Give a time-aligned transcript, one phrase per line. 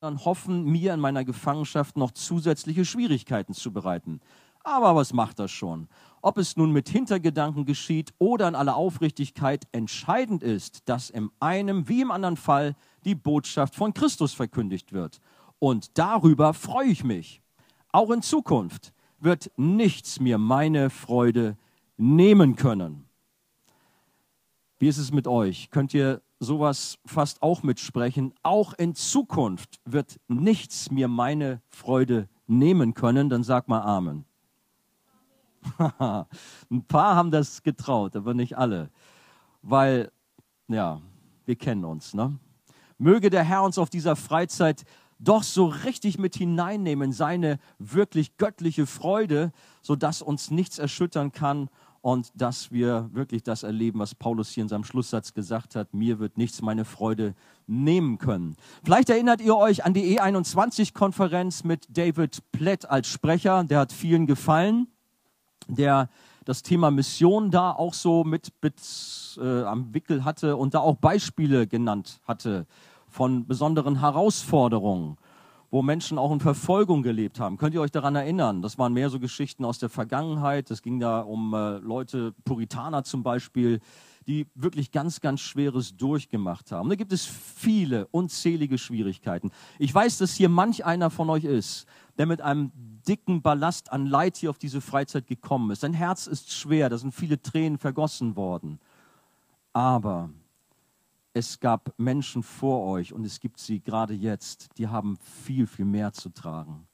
[0.00, 4.20] dann hoffen, mir in meiner Gefangenschaft noch zusätzliche Schwierigkeiten zu bereiten.
[4.62, 5.88] Aber was macht das schon?
[6.22, 11.88] Ob es nun mit Hintergedanken geschieht oder in aller Aufrichtigkeit, entscheidend ist, dass im einen
[11.88, 15.20] wie im anderen Fall die Botschaft von Christus verkündigt wird.
[15.58, 17.40] Und darüber freue ich mich.
[17.90, 21.56] Auch in Zukunft wird nichts mir meine Freude
[21.96, 23.08] nehmen können.
[24.78, 25.70] Wie ist es mit euch?
[25.70, 28.34] Könnt ihr sowas fast auch mitsprechen?
[28.42, 33.28] Auch in Zukunft wird nichts mir meine Freude nehmen können.
[33.28, 34.24] Dann sag mal Amen.
[36.70, 38.90] Ein paar haben das getraut, aber nicht alle.
[39.62, 40.10] Weil,
[40.68, 41.00] ja,
[41.44, 42.14] wir kennen uns.
[42.14, 42.38] Ne?
[42.98, 44.84] Möge der Herr uns auf dieser Freizeit
[45.18, 51.68] doch so richtig mit hineinnehmen, seine wirklich göttliche Freude, sodass uns nichts erschüttern kann
[52.08, 56.18] und dass wir wirklich das erleben, was Paulus hier in seinem Schlusssatz gesagt hat, mir
[56.18, 57.34] wird nichts meine Freude
[57.66, 58.56] nehmen können.
[58.82, 64.26] Vielleicht erinnert ihr euch an die E21-Konferenz mit David Plett als Sprecher, der hat vielen
[64.26, 64.86] gefallen,
[65.68, 66.08] der
[66.46, 68.80] das Thema Mission da auch so mit, mit
[69.36, 72.66] äh, am Wickel hatte und da auch Beispiele genannt hatte
[73.10, 75.18] von besonderen Herausforderungen
[75.70, 77.58] wo Menschen auch in Verfolgung gelebt haben.
[77.58, 78.62] Könnt ihr euch daran erinnern?
[78.62, 80.70] Das waren mehr so Geschichten aus der Vergangenheit.
[80.70, 83.80] Es ging da um äh, Leute, Puritaner zum Beispiel,
[84.26, 86.88] die wirklich ganz, ganz Schweres durchgemacht haben.
[86.88, 89.50] Da gibt es viele, unzählige Schwierigkeiten.
[89.78, 91.86] Ich weiß, dass hier manch einer von euch ist,
[92.18, 92.72] der mit einem
[93.06, 95.80] dicken Ballast an Leid hier auf diese Freizeit gekommen ist.
[95.80, 98.80] Sein Herz ist schwer, da sind viele Tränen vergossen worden.
[99.72, 100.30] Aber
[101.38, 105.84] es gab Menschen vor euch und es gibt sie gerade jetzt, die haben viel, viel
[105.84, 106.88] mehr zu tragen.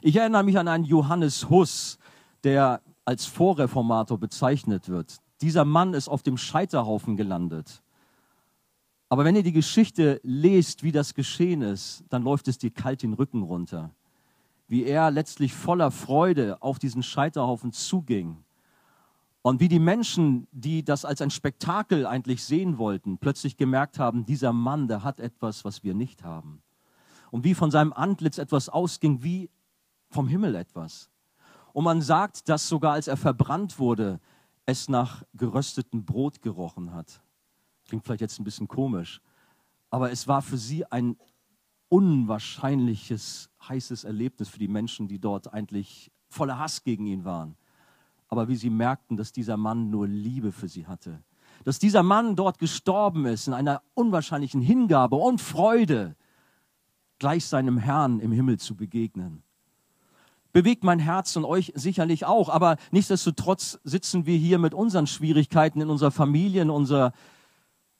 [0.00, 1.98] Ich erinnere mich an einen Johannes Huss,
[2.44, 5.16] der als Vorreformator bezeichnet wird.
[5.40, 7.82] Dieser Mann ist auf dem Scheiterhaufen gelandet.
[9.08, 13.02] Aber wenn ihr die Geschichte lest, wie das geschehen ist, dann läuft es dir kalt
[13.02, 13.90] den Rücken runter.
[14.68, 18.44] Wie er letztlich voller Freude auf diesen Scheiterhaufen zuging
[19.42, 24.24] und wie die Menschen, die das als ein Spektakel eigentlich sehen wollten, plötzlich gemerkt haben,
[24.24, 26.62] dieser Mann, der hat etwas, was wir nicht haben.
[27.32, 29.50] Und wie von seinem Antlitz etwas ausging, wie
[30.10, 31.10] vom Himmel etwas.
[31.72, 34.20] Und man sagt, dass sogar als er verbrannt wurde,
[34.64, 37.20] es nach geröstetem Brot gerochen hat.
[37.88, 39.20] Klingt vielleicht jetzt ein bisschen komisch,
[39.90, 41.16] aber es war für sie ein
[41.88, 47.56] unwahrscheinliches, heißes Erlebnis für die Menschen, die dort eigentlich voller Hass gegen ihn waren
[48.32, 51.22] aber wie sie merkten, dass dieser Mann nur Liebe für sie hatte.
[51.64, 56.16] Dass dieser Mann dort gestorben ist in einer unwahrscheinlichen Hingabe und Freude,
[57.18, 59.42] gleich seinem Herrn im Himmel zu begegnen.
[60.54, 65.82] Bewegt mein Herz und euch sicherlich auch, aber nichtsdestotrotz sitzen wir hier mit unseren Schwierigkeiten
[65.82, 67.12] in unserer Familie, in unserer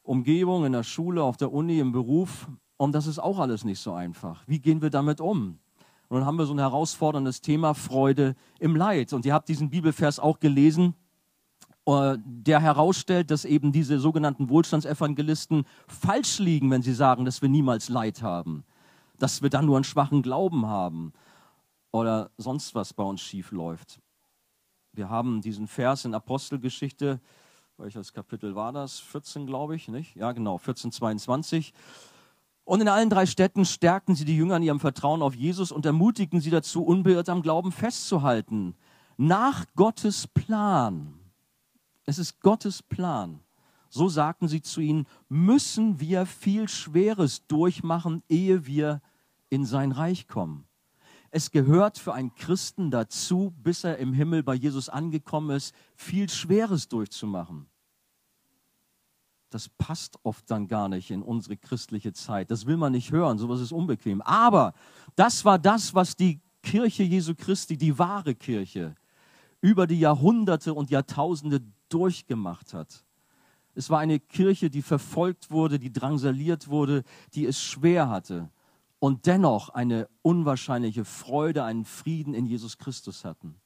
[0.03, 2.49] Umgebung, in der Schule, auf der Uni, im Beruf.
[2.79, 4.45] Und das ist auch alles nicht so einfach.
[4.47, 5.59] Wie gehen wir damit um?
[6.13, 9.15] Und dann haben wir so ein herausforderndes Thema Freude im Leid.
[9.15, 10.95] Und ihr habt diesen Bibelvers auch gelesen,
[11.87, 17.49] äh, der herausstellt, dass eben diese sogenannten Wohlstandsevangelisten falsch liegen, wenn sie sagen, dass wir
[17.49, 18.63] niemals Leid haben,
[19.19, 21.15] dass wir dann nur einen schwachen Glauben haben
[21.93, 23.99] oder sonst was bei uns schief läuft.
[24.93, 27.23] Wir haben diesen Vers in Apostelgeschichte,
[27.79, 29.01] welches Kapitel war das?
[29.01, 30.15] 14, glaube ich, nicht?
[30.15, 31.73] Ja, genau, 14, 22.
[32.65, 35.85] Und in allen drei Städten stärkten sie die Jünger in ihrem Vertrauen auf Jesus und
[35.85, 38.75] ermutigten sie dazu, unbeirrt am Glauben festzuhalten.
[39.17, 41.15] Nach Gottes Plan.
[42.07, 43.41] Es ist Gottes Plan.
[43.89, 49.03] So sagten sie zu ihnen, müssen wir viel Schweres durchmachen, ehe wir
[49.51, 50.65] in sein Reich kommen.
[51.31, 56.29] Es gehört für einen Christen dazu, bis er im Himmel bei Jesus angekommen ist, viel
[56.29, 57.67] Schweres durchzumachen
[59.55, 62.51] das passt oft dann gar nicht in unsere christliche Zeit.
[62.51, 64.23] Das will man nicht hören, sowas ist unbequem.
[64.23, 64.73] Aber
[65.17, 68.95] das war das, was die Kirche Jesu Christi, die wahre Kirche,
[69.61, 73.05] über die Jahrhunderte und Jahrtausende durchgemacht hat.
[73.75, 78.51] Es war eine Kirche, die verfolgt wurde, die drangsaliert wurde, die es schwer hatte
[78.99, 83.57] und dennoch eine unwahrscheinliche Freude, einen Frieden in Jesus Christus hatten.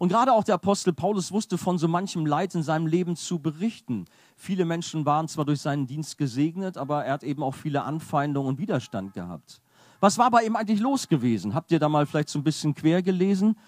[0.00, 3.38] Und gerade auch der Apostel Paulus wusste von so manchem Leid in seinem Leben zu
[3.38, 4.06] berichten.
[4.34, 8.48] Viele Menschen waren zwar durch seinen Dienst gesegnet, aber er hat eben auch viele Anfeindungen
[8.48, 9.60] und Widerstand gehabt.
[10.00, 11.52] Was war bei ihm eigentlich los gewesen?
[11.52, 13.58] Habt ihr da mal vielleicht so ein bisschen quer gelesen?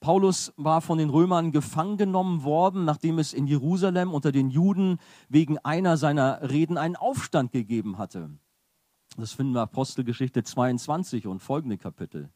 [0.00, 4.98] Paulus war von den Römern gefangen genommen worden, nachdem es in Jerusalem unter den Juden
[5.28, 8.30] wegen einer seiner Reden einen Aufstand gegeben hatte.
[9.16, 12.30] Das finden wir Apostelgeschichte 22 und folgende Kapitel.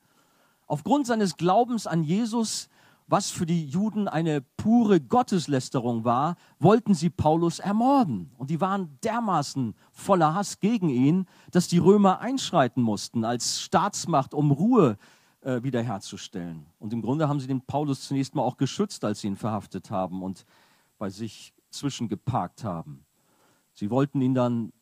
[0.69, 2.69] Aufgrund seines Glaubens an Jesus
[3.13, 8.33] was für die Juden eine pure Gotteslästerung war, wollten sie Paulus ermorden.
[8.39, 14.33] Und die waren dermaßen voller Hass gegen ihn, dass die Römer einschreiten mussten als Staatsmacht,
[14.33, 14.97] um Ruhe
[15.43, 16.65] äh, wiederherzustellen.
[16.79, 19.91] Und im Grunde haben sie den Paulus zunächst mal auch geschützt, als sie ihn verhaftet
[19.91, 20.47] haben und
[20.97, 23.05] bei sich zwischengeparkt haben.
[23.75, 24.73] Sie wollten ihn dann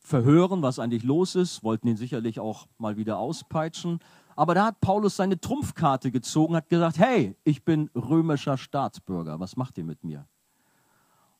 [0.00, 4.00] verhören, was eigentlich los ist, wollten ihn sicherlich auch mal wieder auspeitschen.
[4.36, 9.56] Aber da hat Paulus seine Trumpfkarte gezogen, hat gesagt, hey, ich bin römischer Staatsbürger, was
[9.56, 10.26] macht ihr mit mir?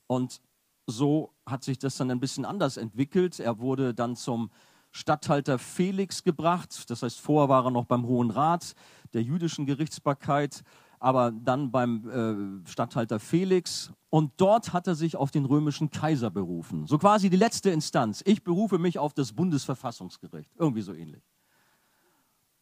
[0.07, 0.41] Und
[0.87, 3.41] so hat sich das dann ein bisschen anders entwickelt.
[3.41, 4.51] Er wurde dann zum
[4.91, 6.89] Statthalter Felix gebracht.
[6.89, 8.75] Das heißt, vorher war er noch beim Hohen Rat
[9.13, 10.63] der jüdischen Gerichtsbarkeit
[11.05, 13.93] aber dann beim äh, Statthalter Felix.
[14.09, 16.87] Und dort hat er sich auf den römischen Kaiser berufen.
[16.87, 18.23] So quasi die letzte Instanz.
[18.25, 20.51] Ich berufe mich auf das Bundesverfassungsgericht.
[20.57, 21.23] Irgendwie so ähnlich.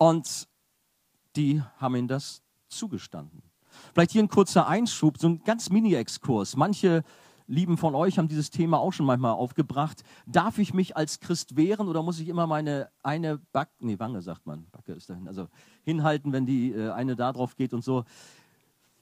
[0.03, 0.49] Und
[1.37, 3.41] die haben ihm das zugestanden.
[3.95, 6.57] Vielleicht hier ein kurzer Einschub, so ein ganz Mini-Exkurs.
[6.57, 7.05] Manche
[7.47, 10.03] Lieben von euch haben dieses Thema auch schon manchmal aufgebracht.
[10.27, 14.23] Darf ich mich als Christ wehren oder muss ich immer meine eine Back, nee, Wange
[14.23, 15.47] sagt man, Backe ist dahin, also
[15.85, 18.05] hinhalten, wenn die äh, eine da drauf geht und so.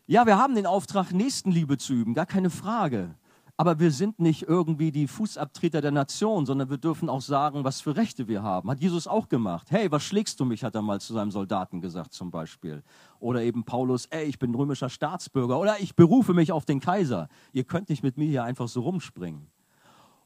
[0.06, 3.14] Ja, wir haben den Auftrag, Nächstenliebe zu üben, gar keine Frage.
[3.60, 7.82] Aber wir sind nicht irgendwie die Fußabtreter der Nation, sondern wir dürfen auch sagen, was
[7.82, 8.70] für Rechte wir haben.
[8.70, 9.70] Hat Jesus auch gemacht.
[9.70, 12.82] Hey, was schlägst du mich, hat er mal zu seinem Soldaten gesagt zum Beispiel.
[13.18, 15.58] Oder eben Paulus, ey, ich bin römischer Staatsbürger.
[15.58, 17.28] Oder ich berufe mich auf den Kaiser.
[17.52, 19.46] Ihr könnt nicht mit mir hier einfach so rumspringen.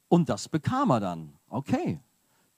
[0.06, 1.32] Und das bekam er dann.
[1.48, 1.98] Okay,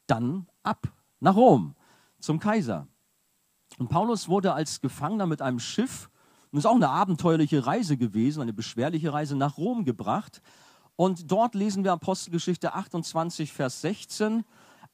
[0.06, 1.74] dann ab nach Rom
[2.20, 2.86] zum Kaiser.
[3.78, 6.10] Und Paulus wurde als Gefangener mit einem Schiff,
[6.52, 10.40] und ist auch eine abenteuerliche Reise gewesen, eine beschwerliche Reise nach Rom gebracht.
[10.96, 14.44] Und dort lesen wir Apostelgeschichte 28, Vers 16.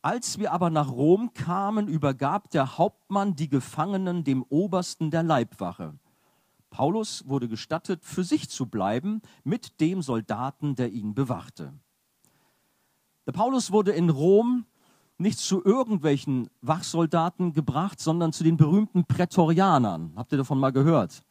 [0.02, 5.94] Als wir aber nach Rom kamen, übergab der Hauptmann die Gefangenen dem Obersten der Leibwache.
[6.70, 11.72] Paulus wurde gestattet, für sich zu bleiben mit dem Soldaten, der ihn bewachte.
[13.26, 14.64] Der Paulus wurde in Rom
[15.18, 20.12] nicht zu irgendwelchen Wachsoldaten gebracht, sondern zu den berühmten Prätorianern.
[20.16, 21.22] Habt ihr davon mal gehört?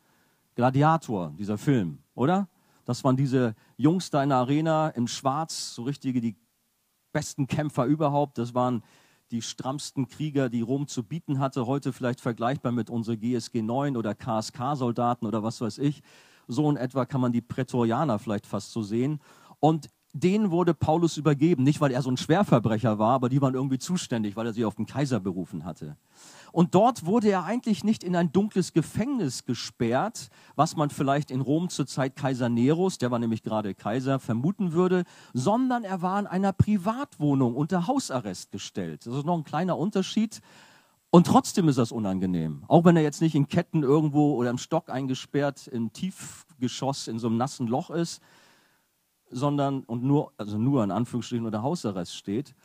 [0.56, 2.48] Gladiator, dieser Film, oder?
[2.86, 6.36] Das waren diese Jungs da in der Arena im Schwarz, so richtige, die
[7.12, 8.38] besten Kämpfer überhaupt.
[8.38, 8.84] Das waren
[9.32, 11.66] die strammsten Krieger, die Rom zu bieten hatte.
[11.66, 16.02] Heute vielleicht vergleichbar mit unseren GSG 9 oder KSK-Soldaten oder was weiß ich.
[16.48, 19.22] So in etwa kann man die Prätorianer vielleicht fast so sehen.
[19.60, 21.64] Und denen wurde Paulus übergeben.
[21.64, 24.66] Nicht, weil er so ein Schwerverbrecher war, aber die waren irgendwie zuständig, weil er sie
[24.66, 25.96] auf den Kaiser berufen hatte.
[26.52, 31.42] Und dort wurde er eigentlich nicht in ein dunkles Gefängnis gesperrt, was man vielleicht in
[31.42, 35.04] Rom zur Zeit Kaiser Neros, der war nämlich gerade Kaiser, vermuten würde,
[35.34, 39.06] sondern er war in einer Privatwohnung unter Hausarrest gestellt.
[39.06, 40.42] Das ist noch ein kleiner Unterschied.
[41.14, 42.64] Und trotzdem ist das unangenehm.
[42.70, 47.20] Auch wenn er jetzt nicht in Ketten irgendwo oder im Stock eingesperrt, im Tiefgeschoss in
[47.20, 48.22] so einem nassen Loch ist,
[49.30, 52.56] sondern und nur, also nur in Anführungsstrichen unter Hausarrest steht.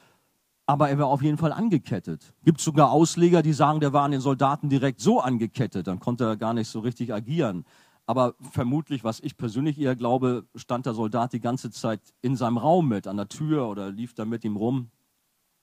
[0.66, 2.34] Aber er war auf jeden Fall angekettet.
[2.44, 6.24] Gibt sogar Ausleger, die sagen, der war an den Soldaten direkt so angekettet, dann konnte
[6.24, 7.64] er gar nicht so richtig agieren.
[8.04, 12.58] Aber vermutlich, was ich persönlich eher glaube, stand der Soldat die ganze Zeit in seinem
[12.58, 14.90] Raum mit, an der Tür oder lief da mit ihm rum,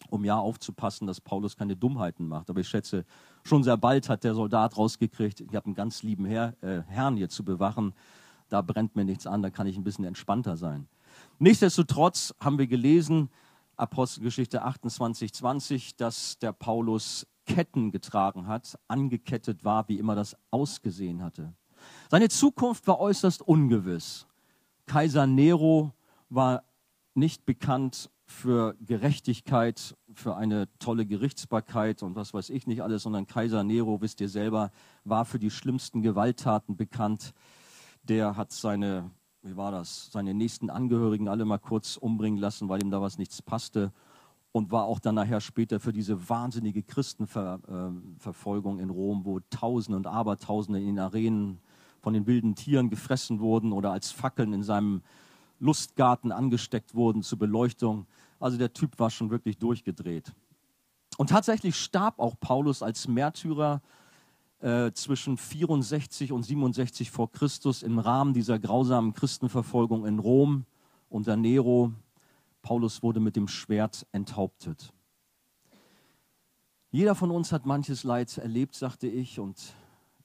[0.09, 2.49] um ja aufzupassen, dass Paulus keine Dummheiten macht.
[2.49, 3.05] Aber ich schätze,
[3.43, 7.15] schon sehr bald hat der Soldat rausgekriegt, ich habe einen ganz lieben Herr, äh, Herrn
[7.15, 7.93] hier zu bewachen
[8.53, 10.87] da brennt mir nichts an, da kann ich ein bisschen entspannter sein.
[11.39, 13.29] Nichtsdestotrotz haben wir gelesen,
[13.75, 21.21] Apostelgeschichte 28, 20, dass der Paulus Ketten getragen hat, angekettet war, wie immer das ausgesehen
[21.23, 21.53] hatte.
[22.09, 24.27] Seine Zukunft war äußerst ungewiss.
[24.85, 25.91] Kaiser Nero
[26.29, 26.63] war
[27.13, 33.27] nicht bekannt für Gerechtigkeit, für eine tolle Gerichtsbarkeit und was weiß ich nicht alles, sondern
[33.27, 34.71] Kaiser Nero, wisst ihr selber,
[35.03, 37.33] war für die schlimmsten Gewalttaten bekannt
[38.03, 39.11] der hat seine,
[39.43, 43.17] wie war das, seine nächsten Angehörigen alle mal kurz umbringen lassen, weil ihm da was
[43.17, 43.91] nichts passte
[44.53, 50.07] und war auch dann nachher später für diese wahnsinnige Christenverfolgung in Rom, wo Tausende und
[50.07, 51.59] Abertausende in den Arenen
[51.99, 55.01] von den wilden Tieren gefressen wurden oder als Fackeln in seinem
[55.59, 58.05] Lustgarten angesteckt wurden zur Beleuchtung.
[58.39, 60.31] Also der Typ war schon wirklich durchgedreht.
[61.17, 63.81] Und tatsächlich starb auch Paulus als Märtyrer
[64.63, 70.65] äh, zwischen 64 und 67 vor Christus im Rahmen dieser grausamen Christenverfolgung in Rom
[71.09, 71.91] unter Nero.
[72.61, 74.93] Paulus wurde mit dem Schwert enthauptet.
[76.91, 79.75] Jeder von uns hat manches Leid erlebt, sagte ich, und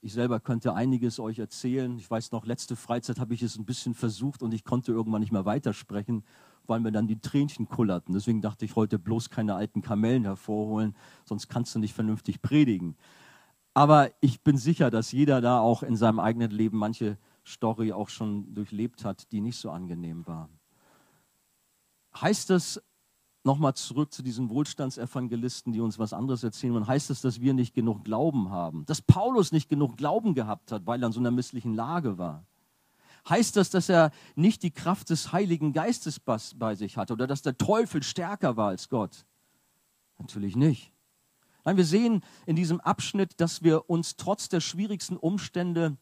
[0.01, 1.97] ich selber könnte einiges euch erzählen.
[1.97, 5.19] Ich weiß noch, letzte Freizeit habe ich es ein bisschen versucht und ich konnte irgendwann
[5.19, 6.23] nicht mehr weitersprechen,
[6.65, 8.13] weil mir dann die Tränchen kullerten.
[8.13, 12.95] Deswegen dachte ich, heute bloß keine alten Kamellen hervorholen, sonst kannst du nicht vernünftig predigen.
[13.79, 18.09] Aber ich bin sicher, dass jeder da auch in seinem eigenen Leben manche Story auch
[18.09, 20.49] schon durchlebt hat, die nicht so angenehm war.
[22.13, 22.83] Heißt das,
[23.45, 27.53] nochmal zurück zu diesen Wohlstandsevangelisten, die uns was anderes erzählen, und heißt das, dass wir
[27.53, 28.85] nicht genug Glauben haben?
[28.85, 32.45] Dass Paulus nicht genug Glauben gehabt hat, weil er in so einer misslichen Lage war?
[33.29, 37.43] Heißt das, dass er nicht die Kraft des Heiligen Geistes bei sich hatte oder dass
[37.43, 39.25] der Teufel stärker war als Gott?
[40.17, 40.91] Natürlich nicht.
[41.65, 45.97] Nein, wir sehen in diesem Abschnitt, dass wir uns trotz der schwierigsten Umstände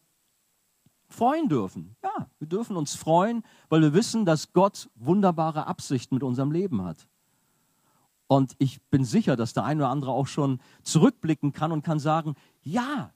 [1.08, 1.96] freuen dürfen.
[2.02, 6.84] Ja, wir dürfen uns freuen, weil wir wissen, dass Gott wunderbare Absichten mit unserem Leben
[6.84, 7.08] hat.
[8.26, 11.98] Und ich bin sicher, dass der eine oder andere auch schon zurückblicken kann und kann
[11.98, 13.12] sagen, ja,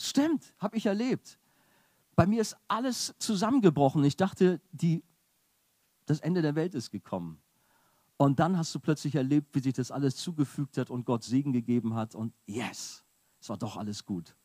[0.00, 1.38] stimmt, habe ich erlebt.
[2.14, 4.04] Bei mir ist alles zusammengebrochen.
[4.04, 5.02] Ich dachte, die,
[6.06, 7.40] das Ende der Welt ist gekommen.
[8.16, 11.52] Und dann hast du plötzlich erlebt, wie sich das alles zugefügt hat und Gott Segen
[11.52, 12.14] gegeben hat.
[12.14, 13.02] Und yes,
[13.40, 14.36] es war doch alles gut.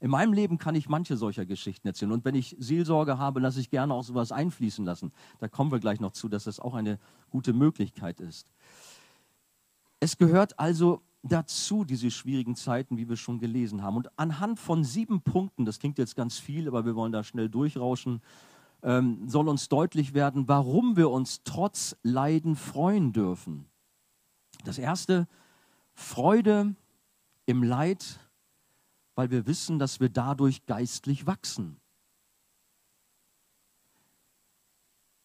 [0.00, 2.10] In meinem Leben kann ich manche solcher Geschichten erzählen.
[2.10, 5.12] Und wenn ich Seelsorge habe, lasse ich gerne auch sowas einfließen lassen.
[5.38, 6.98] Da kommen wir gleich noch zu, dass das auch eine
[7.30, 8.50] gute Möglichkeit ist.
[10.00, 13.96] Es gehört also dazu, diese schwierigen Zeiten, wie wir schon gelesen haben.
[13.96, 17.48] Und anhand von sieben Punkten, das klingt jetzt ganz viel, aber wir wollen da schnell
[17.48, 18.22] durchrauschen,
[18.82, 23.66] ähm, soll uns deutlich werden, warum wir uns trotz Leiden freuen dürfen.
[24.64, 25.28] Das erste,
[25.94, 26.74] Freude
[27.46, 28.18] im Leid
[29.14, 31.80] weil wir wissen, dass wir dadurch geistlich wachsen.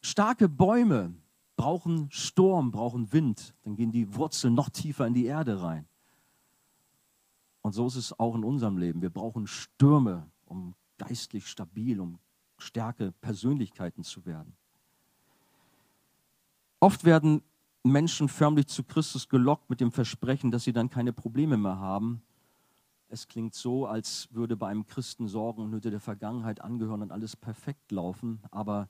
[0.01, 1.15] Starke Bäume
[1.55, 5.87] brauchen Sturm, brauchen Wind, dann gehen die Wurzeln noch tiefer in die Erde rein.
[7.61, 9.01] Und so ist es auch in unserem Leben.
[9.01, 12.19] Wir brauchen Stürme, um geistlich stabil, um
[12.57, 14.55] starke Persönlichkeiten zu werden.
[16.79, 17.41] Oft werden
[17.83, 22.21] Menschen förmlich zu Christus gelockt mit dem Versprechen, dass sie dann keine Probleme mehr haben.
[23.09, 27.11] Es klingt so, als würde bei einem Christen Sorgen und Nöte der Vergangenheit angehören und
[27.11, 28.41] alles perfekt laufen.
[28.51, 28.89] Aber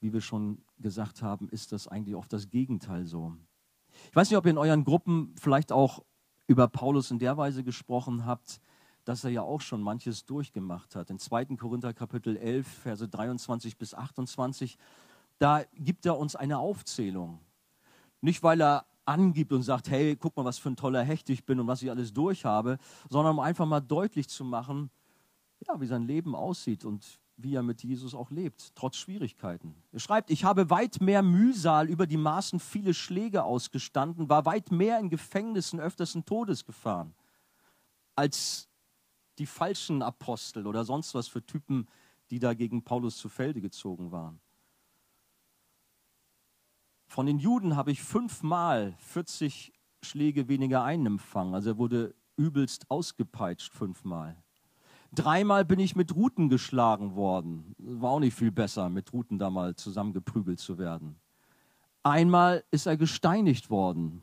[0.00, 3.34] wie wir schon gesagt haben, ist das eigentlich oft das Gegenteil so.
[4.08, 6.04] Ich weiß nicht, ob ihr in euren Gruppen vielleicht auch
[6.46, 8.60] über Paulus in der Weise gesprochen habt,
[9.04, 11.10] dass er ja auch schon manches durchgemacht hat.
[11.10, 11.56] In 2.
[11.56, 14.76] Korinther Kapitel 11, Verse 23 bis 28,
[15.38, 17.40] da gibt er uns eine Aufzählung.
[18.20, 21.44] Nicht, weil er angibt und sagt, hey, guck mal, was für ein toller Hecht ich
[21.44, 22.78] bin und was ich alles durchhabe,
[23.08, 24.90] sondern um einfach mal deutlich zu machen,
[25.66, 29.74] ja, wie sein Leben aussieht und wie er mit Jesus auch lebt, trotz Schwierigkeiten.
[29.92, 34.70] Er schreibt, ich habe weit mehr Mühsal über die Maßen viele Schläge ausgestanden, war weit
[34.70, 37.14] mehr in Gefängnissen öfters in Todes gefahren,
[38.14, 38.68] als
[39.38, 41.86] die falschen Apostel oder sonst was für Typen,
[42.30, 44.40] die da gegen Paulus zu Felde gezogen waren.
[47.06, 49.72] Von den Juden habe ich fünfmal 40
[50.02, 51.54] Schläge weniger einempfangen.
[51.54, 54.36] Also er wurde übelst ausgepeitscht fünfmal.
[55.12, 57.74] Dreimal bin ich mit Ruten geschlagen worden.
[57.78, 61.16] War auch nicht viel besser, mit Ruten da mal zusammengeprügelt zu werden.
[62.04, 64.22] Einmal ist er gesteinigt worden.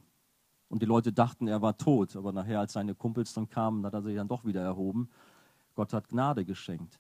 [0.70, 2.16] Und die Leute dachten, er war tot.
[2.16, 5.10] Aber nachher, als seine Kumpels dann kamen, hat er sich dann doch wieder erhoben.
[5.76, 7.00] Gott hat Gnade geschenkt.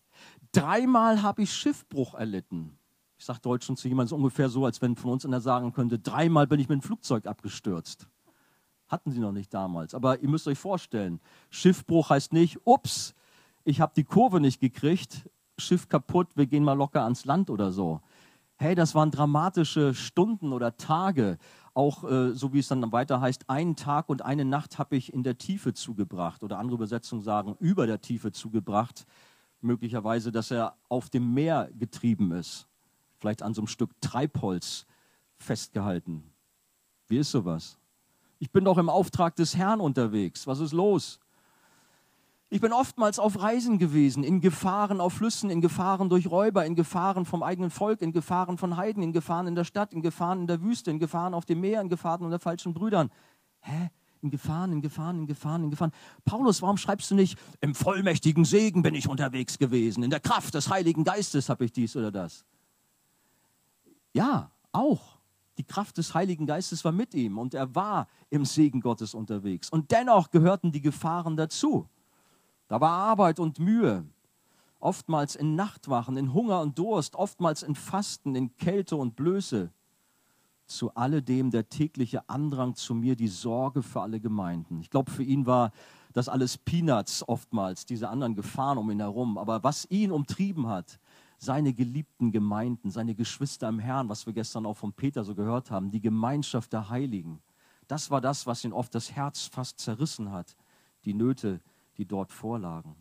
[0.51, 2.77] Dreimal habe ich Schiffbruch erlitten.
[3.17, 6.45] Ich sage Deutschen zu jemandem ungefähr so, als wenn von uns einer sagen könnte, dreimal
[6.45, 8.07] bin ich mit dem Flugzeug abgestürzt.
[8.87, 9.95] Hatten sie noch nicht damals.
[9.95, 11.19] Aber ihr müsst euch vorstellen,
[11.49, 13.15] Schiffbruch heißt nicht, ups,
[13.63, 17.71] ich habe die Kurve nicht gekriegt, Schiff kaputt, wir gehen mal locker ans Land oder
[17.71, 18.01] so.
[18.57, 21.37] Hey, das waren dramatische Stunden oder Tage.
[21.77, 25.13] Auch äh, so wie es dann weiter heißt, einen Tag und eine Nacht habe ich
[25.13, 26.43] in der Tiefe zugebracht.
[26.43, 29.05] Oder andere Übersetzungen sagen, über der Tiefe zugebracht.
[29.61, 32.67] Möglicherweise, dass er auf dem Meer getrieben ist
[33.17, 34.85] vielleicht an so einem Stück Treibholz
[35.37, 36.23] festgehalten.
[37.07, 37.77] Wie ist sowas?
[38.39, 40.45] Ich bin doch im Auftrag des Herrn unterwegs.
[40.45, 41.19] Was ist los?
[42.49, 46.75] Ich bin oftmals auf Reisen gewesen, in Gefahren auf Flüssen, in Gefahren durch Räuber, in
[46.75, 50.41] Gefahren vom eigenen Volk, in Gefahren von Heiden, in Gefahren in der Stadt, in Gefahren
[50.41, 53.11] in der Wüste, in Gefahren auf dem Meer, in Gefahren unter falschen Brüdern.
[53.59, 53.89] Hä?
[54.21, 55.91] In Gefahren, in Gefahren, in Gefahren, in Gefahren.
[56.23, 60.53] Paulus, warum schreibst du nicht, im vollmächtigen Segen bin ich unterwegs gewesen, in der Kraft
[60.53, 62.45] des Heiligen Geistes habe ich dies oder das?
[64.13, 65.17] Ja, auch.
[65.57, 69.69] Die Kraft des Heiligen Geistes war mit ihm und er war im Segen Gottes unterwegs.
[69.69, 71.89] Und dennoch gehörten die Gefahren dazu.
[72.67, 74.05] Da war Arbeit und Mühe,
[74.79, 79.71] oftmals in Nachtwachen, in Hunger und Durst, oftmals in Fasten, in Kälte und Blöße.
[80.65, 84.81] Zu alledem der tägliche Andrang zu mir, die Sorge für alle Gemeinden.
[84.81, 85.71] Ich glaube, für ihn war
[86.11, 89.37] das alles Peanuts oftmals, diese anderen Gefahren um ihn herum.
[89.37, 90.99] Aber was ihn umtrieben hat,
[91.37, 95.71] seine geliebten Gemeinden, seine Geschwister im Herrn, was wir gestern auch von Peter so gehört
[95.71, 97.39] haben, die Gemeinschaft der Heiligen.
[97.87, 100.57] Das war das, was ihn oft das Herz fast zerrissen hat.
[101.05, 101.61] Die Nöte,
[101.97, 102.95] die dort vorlagen.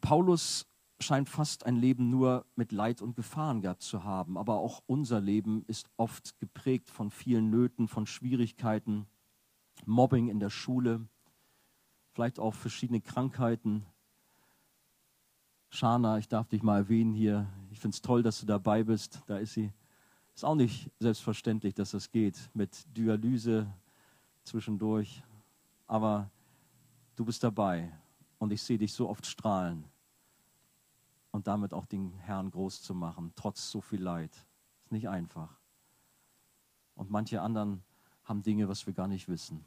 [0.00, 0.66] Paulus
[1.00, 5.20] scheint fast ein Leben nur mit Leid und Gefahren gehabt zu haben, aber auch unser
[5.20, 9.06] Leben ist oft geprägt von vielen Nöten, von Schwierigkeiten,
[9.86, 11.06] Mobbing in der Schule,
[12.12, 13.86] vielleicht auch verschiedene Krankheiten.
[15.70, 17.46] Shana, ich darf dich mal erwähnen hier.
[17.70, 19.22] Ich finde es toll, dass du dabei bist.
[19.26, 19.72] Da ist sie.
[20.34, 23.72] Ist auch nicht selbstverständlich, dass das geht mit Dialyse
[24.44, 25.22] zwischendurch.
[25.88, 26.30] Aber
[27.16, 27.90] du bist dabei
[28.38, 29.84] und ich sehe dich so oft strahlen
[31.32, 34.30] und damit auch den Herrn groß zu machen, trotz so viel Leid.
[34.84, 35.58] Ist nicht einfach.
[36.94, 37.82] Und manche anderen
[38.24, 39.64] haben Dinge, was wir gar nicht wissen.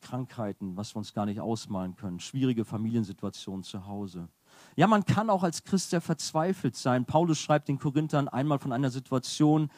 [0.00, 4.28] Krankheiten, was wir uns gar nicht ausmalen können, schwierige Familiensituationen zu Hause.
[4.76, 7.04] Ja, man kann auch als Christ sehr verzweifelt sein.
[7.04, 9.70] Paulus schreibt den Korinthern einmal von einer Situation,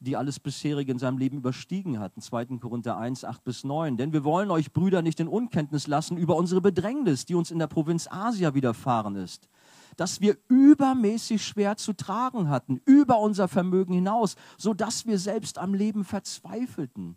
[0.00, 2.20] die alles bisherige in seinem Leben überstiegen hatten.
[2.20, 2.58] 2.
[2.58, 3.96] Korinther 1, 8 bis 9.
[3.96, 7.58] Denn wir wollen euch Brüder nicht in Unkenntnis lassen über unsere Bedrängnis, die uns in
[7.58, 9.48] der Provinz Asia widerfahren ist.
[9.96, 15.58] Dass wir übermäßig schwer zu tragen hatten, über unser Vermögen hinaus, so dass wir selbst
[15.58, 17.16] am Leben verzweifelten.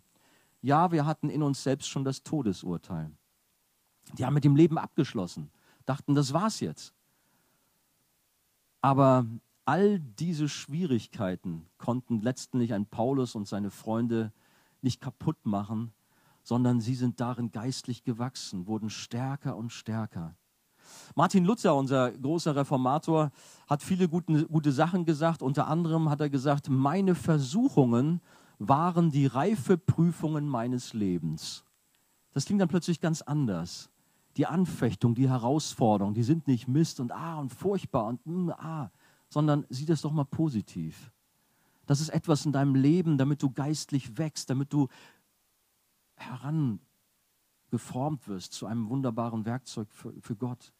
[0.60, 3.12] Ja, wir hatten in uns selbst schon das Todesurteil.
[4.14, 5.50] Die haben mit dem Leben abgeschlossen,
[5.86, 6.92] dachten, das war's jetzt.
[8.80, 9.26] Aber
[9.64, 14.32] all diese Schwierigkeiten konnten letztendlich ein Paulus und seine Freunde
[14.80, 15.92] nicht kaputt machen,
[16.42, 20.34] sondern sie sind darin geistlich gewachsen, wurden stärker und stärker.
[21.14, 23.30] Martin Luther, unser großer Reformator,
[23.68, 25.42] hat viele gute, gute Sachen gesagt.
[25.42, 28.20] Unter anderem hat er gesagt, meine Versuchungen
[28.58, 31.64] waren die reife Prüfungen meines Lebens.
[32.32, 33.90] Das klingt dann plötzlich ganz anders.
[34.36, 38.90] Die Anfechtung, die Herausforderung, die sind nicht Mist und ah und furchtbar und mm, ah,
[39.32, 41.10] sondern sieh das doch mal positiv.
[41.86, 44.88] Das ist etwas in deinem Leben, damit du geistlich wächst, damit du
[46.16, 50.72] herangeformt wirst zu einem wunderbaren Werkzeug für, für Gott.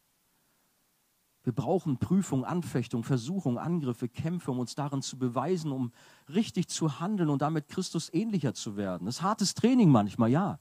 [1.45, 5.91] Wir brauchen Prüfung, Anfechtung, Versuchung, Angriffe, Kämpfe, um uns darin zu beweisen, um
[6.29, 9.07] richtig zu handeln und damit Christus ähnlicher zu werden.
[9.07, 10.61] Das ist hartes Training manchmal, ja.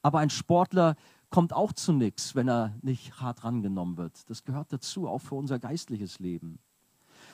[0.00, 0.96] Aber ein Sportler
[1.28, 4.30] kommt auch zu nichts, wenn er nicht hart rangenommen wird.
[4.30, 6.58] Das gehört dazu, auch für unser geistliches Leben.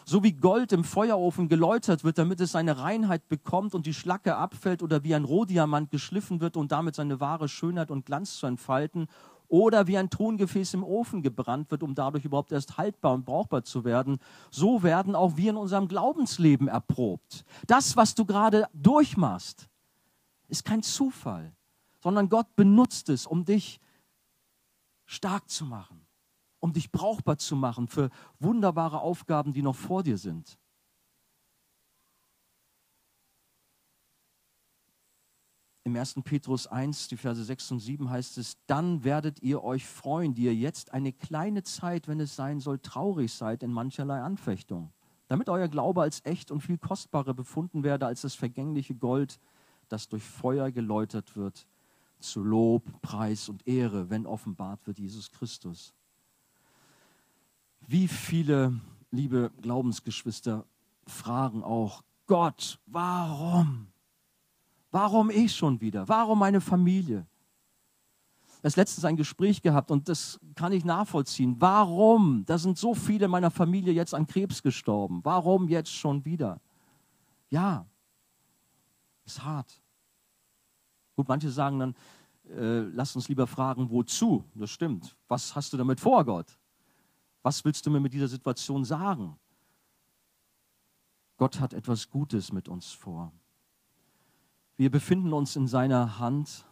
[0.05, 4.37] So wie Gold im Feuerofen geläutert wird, damit es seine Reinheit bekommt und die Schlacke
[4.37, 8.47] abfällt oder wie ein Rohdiamant geschliffen wird und damit seine wahre Schönheit und Glanz zu
[8.47, 9.09] entfalten
[9.51, 13.65] oder wie ein Tongefäß im Ofen gebrannt wird, um dadurch überhaupt erst haltbar und brauchbar
[13.65, 17.45] zu werden, so werden auch wir in unserem Glaubensleben erprobt.
[17.67, 19.69] Das, was du gerade durchmachst,
[20.49, 21.53] ist kein Zufall,
[22.01, 23.81] sondern Gott benutzt es, um dich
[25.05, 26.00] stark zu machen,
[26.61, 30.59] um dich brauchbar zu machen für wunderbare Aufgaben, die noch vor dir sind.
[35.83, 36.16] Im 1.
[36.23, 40.44] Petrus 1, die Verse 6 und 7 heißt es, dann werdet ihr euch freuen, die
[40.44, 44.92] ihr jetzt eine kleine Zeit, wenn es sein soll, traurig seid in mancherlei Anfechtung,
[45.27, 49.40] damit euer Glaube als echt und viel kostbarer befunden werde als das vergängliche Gold,
[49.88, 51.66] das durch Feuer geläutert wird,
[52.18, 55.94] zu Lob, Preis und Ehre, wenn offenbart wird Jesus Christus.
[57.90, 60.64] Wie viele, liebe Glaubensgeschwister,
[61.09, 63.88] fragen auch, Gott, warum?
[64.92, 66.07] Warum ich schon wieder?
[66.09, 67.26] Warum meine Familie?
[68.59, 71.57] Habe letztens ein Gespräch gehabt und das kann ich nachvollziehen.
[71.59, 72.44] Warum?
[72.46, 75.18] Da sind so viele meiner Familie jetzt an Krebs gestorben.
[75.24, 76.61] Warum jetzt schon wieder?
[77.48, 77.85] Ja,
[79.24, 79.83] ist hart.
[81.16, 81.96] Gut, manche sagen dann,
[82.57, 84.44] äh, lass uns lieber fragen, wozu?
[84.55, 85.16] Das stimmt.
[85.26, 86.57] Was hast du damit vor, Gott?
[87.42, 89.38] Was willst du mir mit dieser Situation sagen?
[91.37, 93.33] Gott hat etwas Gutes mit uns vor.
[94.76, 96.66] Wir befinden uns in seiner Hand,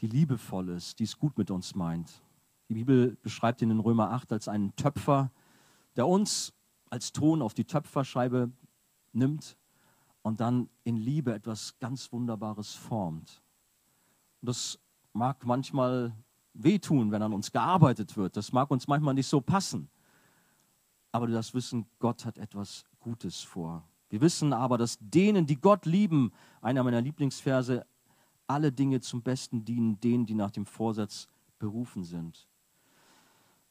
[0.00, 2.22] die liebevoll ist, die es gut mit uns meint.
[2.68, 5.30] Die Bibel beschreibt ihn in Römer 8 als einen Töpfer,
[5.96, 6.52] der uns
[6.90, 8.50] als Ton auf die Töpferscheibe
[9.12, 9.56] nimmt
[10.22, 13.42] und dann in Liebe etwas ganz Wunderbares formt.
[14.40, 14.78] Und das
[15.12, 16.12] mag manchmal
[16.62, 18.36] wehtun, wenn an uns gearbeitet wird.
[18.36, 19.88] Das mag uns manchmal nicht so passen.
[21.12, 23.82] Aber du darfst wissen, Gott hat etwas Gutes vor.
[24.08, 27.86] Wir wissen aber, dass denen, die Gott lieben, einer meiner Lieblingsverse,
[28.46, 32.46] alle Dinge zum Besten dienen, denen, die nach dem Vorsatz berufen sind.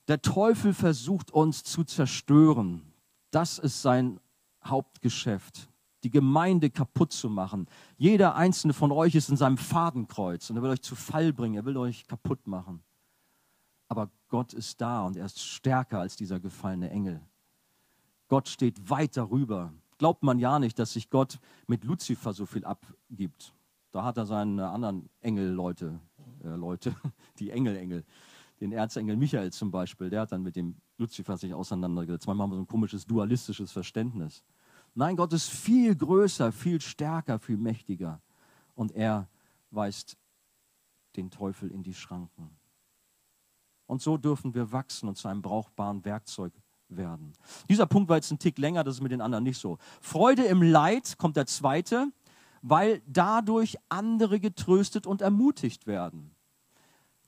[0.07, 2.93] Der Teufel versucht uns zu zerstören.
[3.31, 4.19] Das ist sein
[4.63, 5.69] Hauptgeschäft,
[6.05, 7.67] die Gemeinde kaputt zu machen.
[7.97, 11.55] Jeder einzelne von euch ist in seinem Fadenkreuz und er will euch zu Fall bringen,
[11.55, 12.81] er will euch kaputt machen.
[13.89, 17.21] Aber Gott ist da und er ist stärker als dieser gefallene Engel.
[18.29, 22.65] Gott steht weit darüber glaubt man ja nicht, dass sich Gott mit Luzifer so viel
[22.65, 23.53] abgibt.
[23.91, 25.99] Da hat er seine anderen Engelleute,
[26.43, 26.95] äh, Leute,
[27.39, 28.03] die Engel, Engel.
[28.61, 32.25] Den Erzengel Michael zum Beispiel, der hat dann mit dem Luzifer sich auseinandergesetzt.
[32.27, 34.43] Manchmal haben wir so ein komisches dualistisches Verständnis.
[34.95, 38.21] Nein, Gott ist viel größer, viel stärker, viel mächtiger.
[38.75, 39.27] Und er
[39.69, 40.17] weist
[41.17, 42.49] den Teufel in die Schranken.
[43.87, 46.53] Und so dürfen wir wachsen und zu einem brauchbaren Werkzeug
[46.87, 47.33] werden.
[47.69, 49.77] Dieser Punkt war jetzt ein Tick länger, das ist mit den anderen nicht so.
[50.01, 52.07] Freude im Leid kommt der zweite,
[52.61, 56.34] weil dadurch andere getröstet und ermutigt werden.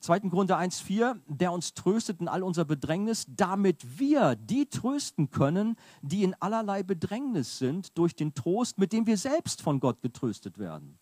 [0.00, 0.20] 2.
[0.30, 6.22] Korinther 1,4, der uns tröstet in all unser Bedrängnis, damit wir die trösten können, die
[6.22, 10.98] in allerlei Bedrängnis sind, durch den Trost, mit dem wir selbst von Gott getröstet werden.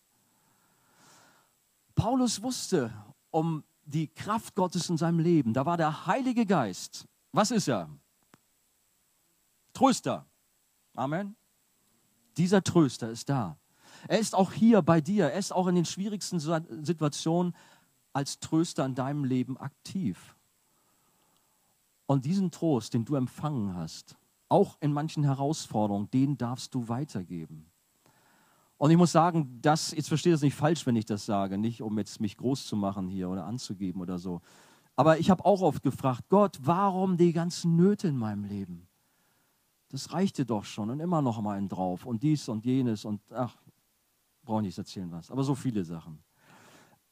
[1.93, 2.91] Paulus wusste
[3.29, 5.53] um die Kraft Gottes in seinem Leben.
[5.53, 7.07] Da war der Heilige Geist.
[7.31, 7.89] Was ist er?
[9.73, 10.25] Tröster.
[10.95, 11.35] Amen.
[12.35, 13.57] Dieser Tröster ist da.
[14.07, 15.25] Er ist auch hier bei dir.
[15.25, 17.55] Er ist auch in den schwierigsten Situationen
[18.17, 20.35] als Tröster in deinem Leben aktiv.
[22.07, 24.17] Und diesen Trost, den du empfangen hast,
[24.49, 27.67] auch in manchen Herausforderungen, den darfst du weitergeben.
[28.79, 31.83] Und ich muss sagen, das, jetzt verstehe das nicht falsch, wenn ich das sage, nicht
[31.83, 34.41] um jetzt mich groß zu machen hier oder anzugeben oder so.
[34.95, 38.87] Aber ich habe auch oft gefragt, Gott, warum die ganzen Nöte in meinem Leben?
[39.89, 43.21] Das reichte doch schon und immer noch mal einen drauf und dies und jenes und
[43.31, 43.55] ach,
[44.43, 46.17] brauche ich nicht erzählen was, aber so viele Sachen.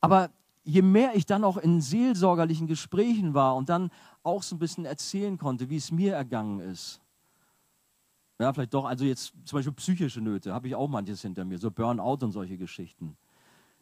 [0.01, 0.31] Aber
[0.65, 3.91] je mehr ich dann auch in seelsorgerlichen Gesprächen war und dann
[4.23, 6.99] auch so ein bisschen erzählen konnte, wie es mir ergangen ist,
[8.39, 11.57] ja, vielleicht doch, also jetzt zum Beispiel psychische Nöte, habe ich auch manches hinter mir,
[11.57, 13.15] so Burnout und solche Geschichten.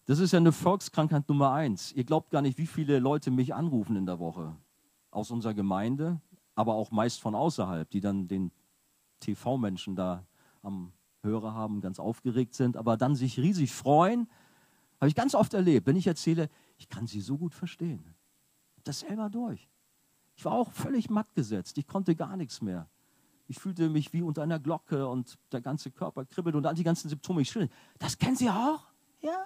[0.05, 1.91] Das ist ja eine Volkskrankheit Nummer eins.
[1.93, 4.55] Ihr glaubt gar nicht, wie viele Leute mich anrufen in der Woche.
[5.09, 6.19] Aus unserer Gemeinde,
[6.55, 8.51] aber auch meist von außerhalb, die dann den
[9.21, 10.23] TV-Menschen da
[10.61, 10.91] am
[11.23, 14.27] Hörer haben, ganz aufgeregt sind, aber dann sich riesig freuen.
[14.99, 18.15] Habe ich ganz oft erlebt, wenn ich erzähle, ich kann sie so gut verstehen.
[18.83, 19.69] Das selber durch.
[20.35, 21.77] Ich war auch völlig matt gesetzt.
[21.77, 22.89] Ich konnte gar nichts mehr.
[23.47, 26.83] Ich fühlte mich wie unter einer Glocke und der ganze Körper kribbelt und all die
[26.83, 27.41] ganzen Symptome.
[27.41, 28.87] Ich schrill, das kennen Sie auch?
[29.21, 29.45] Ja.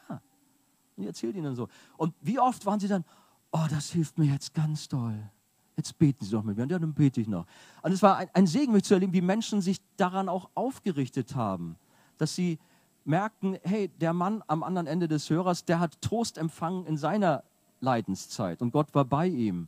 [0.95, 1.67] Und ich erzählte ihnen so.
[1.97, 3.03] Und wie oft waren sie dann,
[3.51, 5.29] oh, das hilft mir jetzt ganz doll.
[5.75, 6.63] Jetzt beten Sie doch mit mir.
[6.63, 7.45] Und ja, dann bete ich noch.
[7.83, 11.35] Und es war ein, ein Segen, mich zu erleben, wie Menschen sich daran auch aufgerichtet
[11.35, 11.77] haben.
[12.17, 12.57] Dass sie
[13.07, 17.43] merkten, hey, der Mann am anderen Ende des Hörers, der hat Trost empfangen in seiner
[17.79, 18.61] Leidenszeit.
[18.61, 19.67] Und Gott war bei ihm.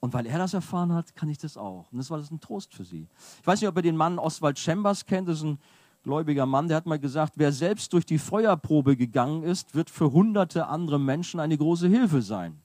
[0.00, 1.90] Und weil er das erfahren hat, kann ich das auch.
[1.90, 3.06] Und das war das ein Trost für sie.
[3.40, 5.28] Ich weiß nicht, ob ihr den Mann Oswald Chambers kennt.
[5.28, 5.58] Das ist ein
[6.04, 10.12] gläubiger Mann, der hat mal gesagt, wer selbst durch die Feuerprobe gegangen ist, wird für
[10.12, 12.60] hunderte andere Menschen eine große Hilfe sein.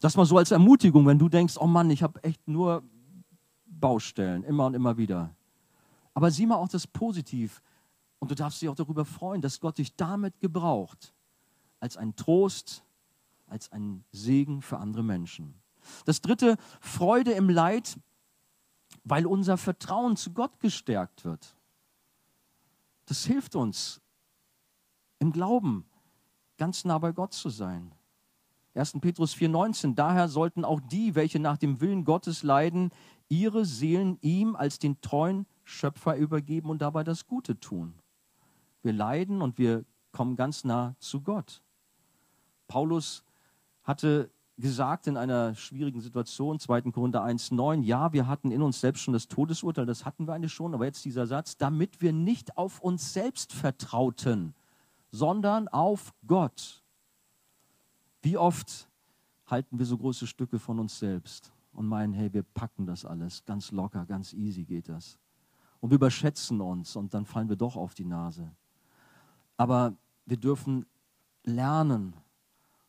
[0.00, 2.82] Das mal so als Ermutigung, wenn du denkst, oh Mann, ich habe echt nur
[3.64, 5.30] Baustellen, immer und immer wieder.
[6.12, 7.62] Aber sieh mal auch das Positiv.
[8.26, 11.14] Und du darfst dich auch darüber freuen, dass Gott dich damit gebraucht.
[11.78, 12.82] Als ein Trost,
[13.46, 15.54] als ein Segen für andere Menschen.
[16.06, 18.00] Das dritte, Freude im Leid,
[19.04, 21.54] weil unser Vertrauen zu Gott gestärkt wird.
[23.04, 24.00] Das hilft uns
[25.20, 25.86] im Glauben
[26.58, 27.92] ganz nah bei Gott zu sein.
[28.74, 28.94] 1.
[29.00, 32.90] Petrus 4,19, daher sollten auch die, welche nach dem Willen Gottes leiden,
[33.28, 37.94] ihre Seelen ihm als den treuen Schöpfer übergeben und dabei das Gute tun.
[38.86, 41.60] Wir leiden und wir kommen ganz nah zu Gott.
[42.68, 43.24] Paulus
[43.82, 46.82] hatte gesagt in einer schwierigen Situation, 2.
[46.92, 50.52] Korinther 1,9, ja, wir hatten in uns selbst schon das Todesurteil, das hatten wir eigentlich
[50.52, 54.54] schon, aber jetzt dieser Satz, damit wir nicht auf uns selbst vertrauten,
[55.10, 56.84] sondern auf Gott.
[58.22, 58.88] Wie oft
[59.48, 63.44] halten wir so große Stücke von uns selbst und meinen, hey, wir packen das alles,
[63.44, 65.18] ganz locker, ganz easy geht das.
[65.80, 68.48] Und wir überschätzen uns und dann fallen wir doch auf die Nase.
[69.56, 70.86] Aber wir dürfen
[71.44, 72.14] lernen,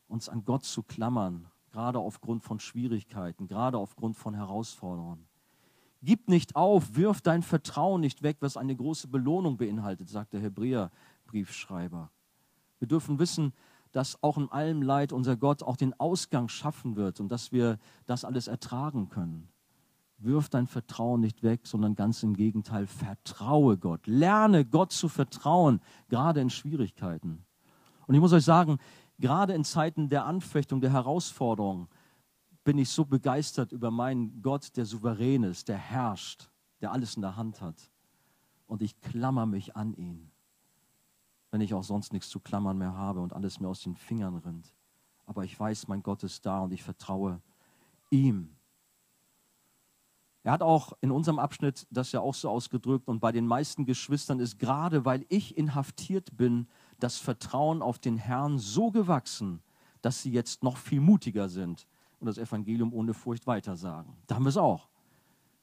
[0.07, 5.27] uns an Gott zu klammern gerade aufgrund von Schwierigkeiten, gerade aufgrund von Herausforderungen.
[6.01, 10.41] Gib nicht auf, wirf dein Vertrauen nicht weg, was eine große Belohnung beinhaltet, sagt der
[10.41, 12.09] Hebräer-Briefschreiber.
[12.79, 13.53] Wir dürfen wissen,
[13.91, 17.77] dass auch in allem Leid unser Gott auch den Ausgang schaffen wird und dass wir
[18.07, 19.47] das alles ertragen können.
[20.19, 24.07] Wirf dein Vertrauen nicht weg, sondern ganz im Gegenteil, vertraue Gott.
[24.07, 27.45] Lerne Gott zu vertrauen, gerade in Schwierigkeiten.
[28.07, 28.79] Und ich muss euch sagen,
[29.19, 31.87] Gerade in Zeiten der Anfechtung, der Herausforderung
[32.63, 36.49] bin ich so begeistert über meinen Gott, der souverän ist, der herrscht,
[36.81, 37.89] der alles in der Hand hat.
[38.67, 40.29] Und ich klammer mich an ihn,
[41.49, 44.35] wenn ich auch sonst nichts zu klammern mehr habe und alles mir aus den Fingern
[44.37, 44.75] rinnt.
[45.25, 47.41] Aber ich weiß, mein Gott ist da und ich vertraue
[48.11, 48.55] ihm.
[50.47, 53.83] Er hat auch in unserem Abschnitt das ja auch so ausgedrückt und bei den meisten
[53.83, 56.69] Geschwistern ist gerade, weil ich inhaftiert bin,
[57.01, 59.61] das Vertrauen auf den Herrn so gewachsen,
[60.01, 61.85] dass sie jetzt noch viel mutiger sind
[62.21, 64.15] und das Evangelium ohne Furcht weitersagen.
[64.27, 64.87] Da haben wir es auch.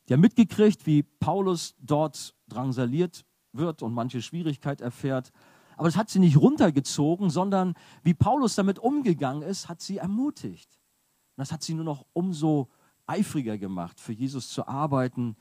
[0.06, 5.32] Die haben mitgekriegt, wie Paulus dort drangsaliert wird und manche Schwierigkeit erfährt.
[5.78, 10.78] Aber das hat sie nicht runtergezogen, sondern wie Paulus damit umgegangen ist, hat sie ermutigt.
[11.36, 12.68] Und das hat sie nur noch umso
[13.06, 15.36] eifriger gemacht, für Jesus zu arbeiten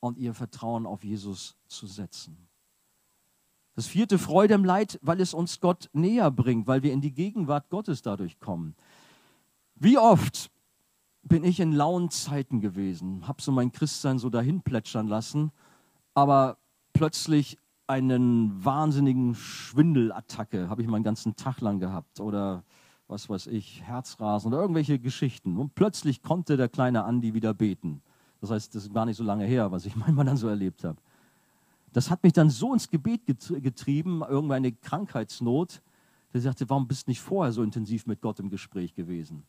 [0.00, 2.48] und ihr Vertrauen auf Jesus zu setzen.
[3.76, 7.12] Das vierte, Freude im Leid, weil es uns Gott näher bringt, weil wir in die
[7.12, 8.74] Gegenwart Gottes dadurch kommen.
[9.74, 10.50] Wie oft
[11.22, 15.52] bin ich in lauen Zeiten gewesen, habe so mein Christsein so dahin plätschern lassen,
[16.14, 16.58] aber
[16.92, 22.64] plötzlich einen wahnsinnigen Schwindelattacke habe ich meinen ganzen Tag lang gehabt oder
[23.10, 25.58] was weiß ich, Herzrasen oder irgendwelche Geschichten.
[25.58, 28.02] Und plötzlich konnte der kleine Andi wieder beten.
[28.40, 30.84] Das heißt, das ist gar nicht so lange her, was ich manchmal dann so erlebt
[30.84, 30.98] habe.
[31.92, 35.82] Das hat mich dann so ins Gebet getrieben, irgendeine Krankheitsnot,
[36.32, 39.42] der sagte, warum bist du nicht vorher so intensiv mit Gott im Gespräch gewesen?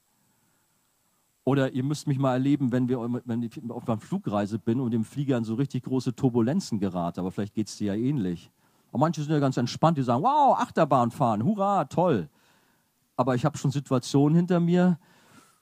[1.43, 4.91] Oder ihr müsst mich mal erleben, wenn, wir, wenn ich auf einer Flugreise bin und
[4.93, 7.21] im Flieger in so richtig große Turbulenzen gerate.
[7.21, 8.51] Aber vielleicht geht es dir ja ähnlich.
[8.91, 12.27] Und manche sind ja ganz entspannt, die sagen, wow, Achterbahn fahren, hurra, toll.
[13.21, 14.97] Aber ich habe schon Situationen hinter mir,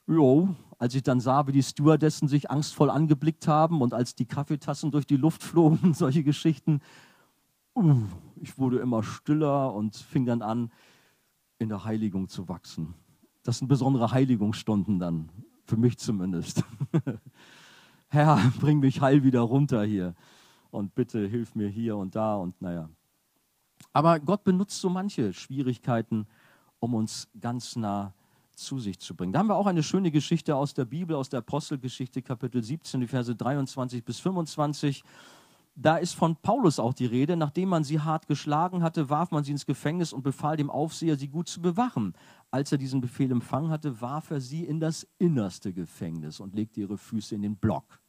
[0.07, 4.25] jo, als ich dann sah, wie die Stewardessen sich angstvoll angeblickt haben und als die
[4.25, 6.79] Kaffeetassen durch die Luft flogen, solche Geschichten.
[7.75, 8.03] Uh,
[8.37, 10.71] ich wurde immer stiller und fing dann an,
[11.57, 12.93] in der Heiligung zu wachsen.
[13.43, 15.27] Das sind besondere Heiligungsstunden dann,
[15.65, 16.63] für mich zumindest.
[18.07, 20.15] Herr, bring mich heil wieder runter hier
[20.71, 22.89] und bitte hilf mir hier und da und naja.
[23.91, 26.25] Aber Gott benutzt so manche Schwierigkeiten,
[26.79, 28.13] um uns ganz nah
[28.55, 29.31] zu sich zu bringen.
[29.31, 33.01] Da haben wir auch eine schöne Geschichte aus der Bibel, aus der Apostelgeschichte, Kapitel 17,
[33.01, 35.03] die Verse 23 bis 25
[35.81, 37.37] da ist von Paulus auch die Rede.
[37.37, 41.15] Nachdem man sie hart geschlagen hatte, warf man sie ins Gefängnis und befahl dem Aufseher,
[41.15, 42.13] sie gut zu bewachen.
[42.51, 46.81] Als er diesen Befehl empfangen hatte, warf er sie in das innerste Gefängnis und legte
[46.81, 48.01] ihre Füße in den Block.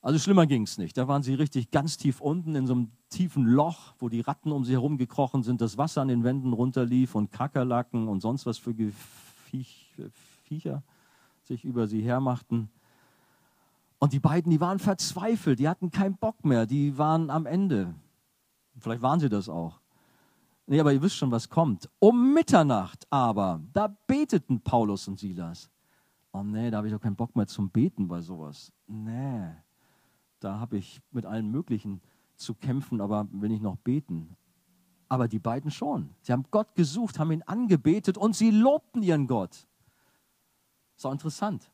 [0.00, 0.96] Also schlimmer ging es nicht.
[0.96, 4.52] Da waren sie richtig ganz tief unten in so einem tiefen Loch, wo die Ratten
[4.52, 8.46] um sie herum gekrochen sind, das Wasser an den Wänden runterlief und Kakerlaken und sonst
[8.46, 9.94] was für Viech,
[10.44, 10.82] Viecher
[11.44, 12.70] sich über sie hermachten.
[13.98, 17.94] Und die beiden, die waren verzweifelt, die hatten keinen Bock mehr, die waren am Ende.
[18.78, 19.80] Vielleicht waren sie das auch.
[20.66, 21.88] Nee, aber ihr wisst schon, was kommt.
[21.98, 25.70] Um Mitternacht aber, da beteten Paulus und Silas.
[26.30, 28.70] Oh nee, da habe ich doch keinen Bock mehr zum Beten bei sowas.
[28.86, 29.50] Nee,
[30.40, 32.00] da habe ich mit allen möglichen
[32.36, 34.36] zu kämpfen, aber will ich noch beten.
[35.08, 36.14] Aber die beiden schon.
[36.20, 39.66] Sie haben Gott gesucht, haben ihn angebetet und sie lobten ihren Gott.
[41.02, 41.70] Auch interessant.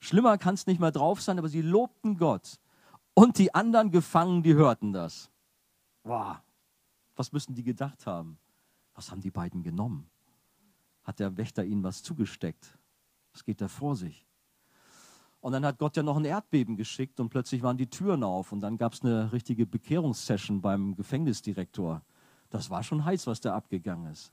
[0.00, 2.58] Schlimmer kann es nicht mehr drauf sein, aber sie lobten Gott.
[3.14, 5.30] Und die anderen Gefangenen, die hörten das.
[6.02, 6.36] Wow,
[7.16, 8.38] was müssen die gedacht haben?
[8.94, 10.10] Was haben die beiden genommen?
[11.02, 12.78] Hat der Wächter ihnen was zugesteckt?
[13.32, 14.26] Was geht da vor sich?
[15.44, 18.50] Und dann hat Gott ja noch ein Erdbeben geschickt und plötzlich waren die Türen auf
[18.50, 22.00] und dann gab es eine richtige Bekehrungssession beim Gefängnisdirektor.
[22.48, 24.32] Das war schon heiß, was da abgegangen ist.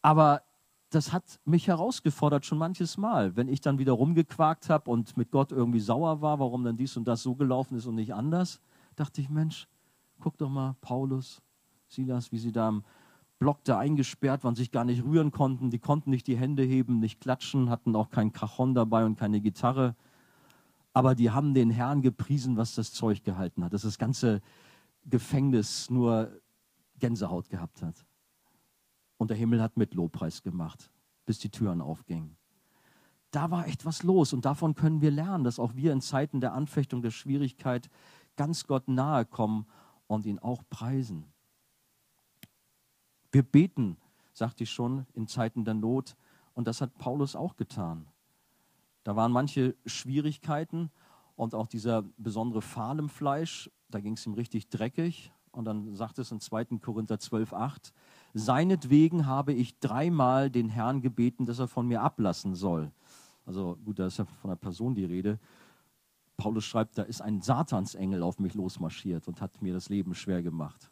[0.00, 0.42] Aber
[0.90, 5.30] das hat mich herausgefordert schon manches Mal, wenn ich dann wieder rumgequakt habe und mit
[5.30, 8.60] Gott irgendwie sauer war, warum dann dies und das so gelaufen ist und nicht anders,
[8.96, 9.68] dachte ich, Mensch,
[10.18, 11.40] guck doch mal, Paulus,
[11.86, 12.82] Silas, wie sie da im
[13.42, 17.00] Block da eingesperrt waren, sich gar nicht rühren konnten, die konnten nicht die Hände heben,
[17.00, 19.96] nicht klatschen, hatten auch kein Cajon dabei und keine Gitarre,
[20.92, 24.42] aber die haben den Herrn gepriesen, was das Zeug gehalten hat, dass das ganze
[25.06, 26.40] Gefängnis nur
[27.00, 28.06] Gänsehaut gehabt hat.
[29.16, 30.88] Und der Himmel hat mit Lobpreis gemacht,
[31.26, 32.36] bis die Türen aufgingen.
[33.32, 36.40] Da war echt was los und davon können wir lernen, dass auch wir in Zeiten
[36.40, 37.90] der Anfechtung, der Schwierigkeit
[38.36, 39.66] ganz Gott nahe kommen
[40.06, 41.31] und ihn auch preisen.
[43.32, 43.96] Wir beten,
[44.34, 46.16] sagte ich schon, in Zeiten der Not
[46.54, 48.06] und das hat Paulus auch getan.
[49.04, 50.90] Da waren manche Schwierigkeiten
[51.34, 55.32] und auch dieser besondere Pfahl im Fleisch, da ging es ihm richtig dreckig.
[55.50, 56.64] Und dann sagt es in 2.
[56.80, 57.92] Korinther 12, 8,
[58.32, 62.90] Seinetwegen habe ich dreimal den Herrn gebeten, dass er von mir ablassen soll.
[63.44, 65.38] Also gut, da ist ja von einer Person die Rede.
[66.38, 70.42] Paulus schreibt, da ist ein Satansengel auf mich losmarschiert und hat mir das Leben schwer
[70.42, 70.90] gemacht.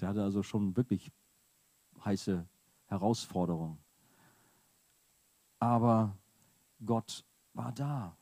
[0.00, 1.10] Der hatte also schon wirklich
[2.08, 2.46] heiße
[2.86, 3.78] Herausforderungen.
[5.58, 6.16] Aber
[6.84, 8.16] Gott war da.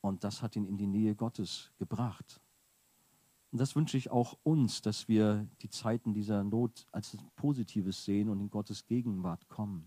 [0.00, 2.40] Und das hat ihn in die Nähe Gottes gebracht.
[3.50, 8.28] Und das wünsche ich auch uns, dass wir die Zeiten dieser Not als Positives sehen
[8.28, 9.86] und in Gottes Gegenwart kommen.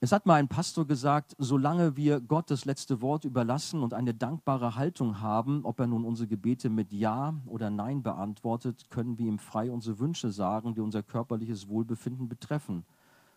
[0.00, 4.12] Es hat mal ein Pastor gesagt, solange wir Gott das letzte Wort überlassen und eine
[4.12, 9.26] dankbare Haltung haben, ob er nun unsere Gebete mit Ja oder Nein beantwortet, können wir
[9.26, 12.84] ihm frei unsere Wünsche sagen, die unser körperliches Wohlbefinden betreffen.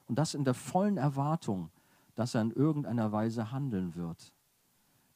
[0.08, 1.70] Und das in der vollen Erwartung,
[2.16, 4.34] dass er in irgendeiner Weise handeln wird.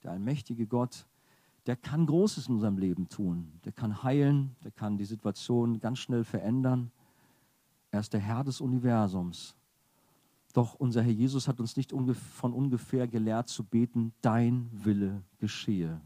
[0.03, 1.05] Der allmächtige Gott,
[1.65, 3.51] der kann Großes in unserem Leben tun.
[3.65, 6.89] Der kann heilen, der kann die Situation ganz schnell verändern.
[7.91, 9.55] Er ist der Herr des Universums.
[10.53, 15.99] Doch unser Herr Jesus hat uns nicht von ungefähr gelehrt zu beten, dein Wille geschehe.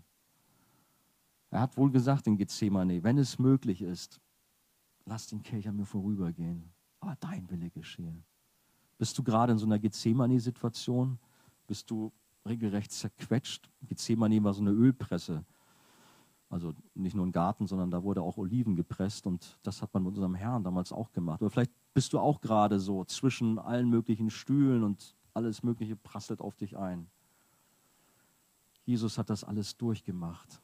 [1.49, 4.21] Er hat wohl gesagt in Gethsemane, wenn es möglich ist,
[5.05, 8.23] lass den Kelch an mir vorübergehen, aber dein Wille geschehe.
[8.97, 11.19] Bist du gerade in so einer Gethsemane-Situation?
[11.67, 12.11] Bist du
[12.45, 13.69] regelrecht zerquetscht?
[13.83, 15.45] Gethsemane war so eine Ölpresse.
[16.49, 20.03] Also nicht nur ein Garten, sondern da wurde auch Oliven gepresst und das hat man
[20.03, 21.41] mit unserem Herrn damals auch gemacht.
[21.41, 26.39] Oder vielleicht bist du auch gerade so zwischen allen möglichen Stühlen und alles Mögliche prasselt
[26.39, 27.09] auf dich ein.
[28.85, 30.61] Jesus hat das alles durchgemacht,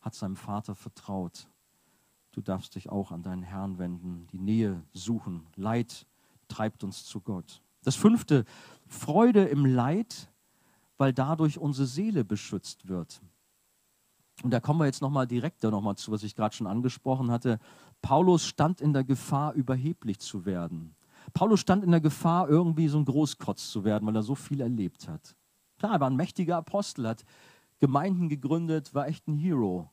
[0.00, 1.48] hat seinem Vater vertraut.
[2.32, 5.46] Du darfst dich auch an deinen Herrn wenden, die Nähe suchen.
[5.54, 6.06] Leid
[6.48, 7.62] treibt uns zu Gott.
[7.84, 8.44] Das fünfte,
[8.88, 10.28] Freude im Leid,
[10.98, 13.22] weil dadurch unsere Seele beschützt wird.
[14.46, 17.58] Und da kommen wir jetzt nochmal direkter nochmal zu, was ich gerade schon angesprochen hatte.
[18.00, 20.94] Paulus stand in der Gefahr, überheblich zu werden.
[21.34, 24.60] Paulus stand in der Gefahr, irgendwie so ein Großkotz zu werden, weil er so viel
[24.60, 25.34] erlebt hat.
[25.80, 27.24] Klar, er war ein mächtiger Apostel, hat
[27.80, 29.90] Gemeinden gegründet, war echt ein Hero.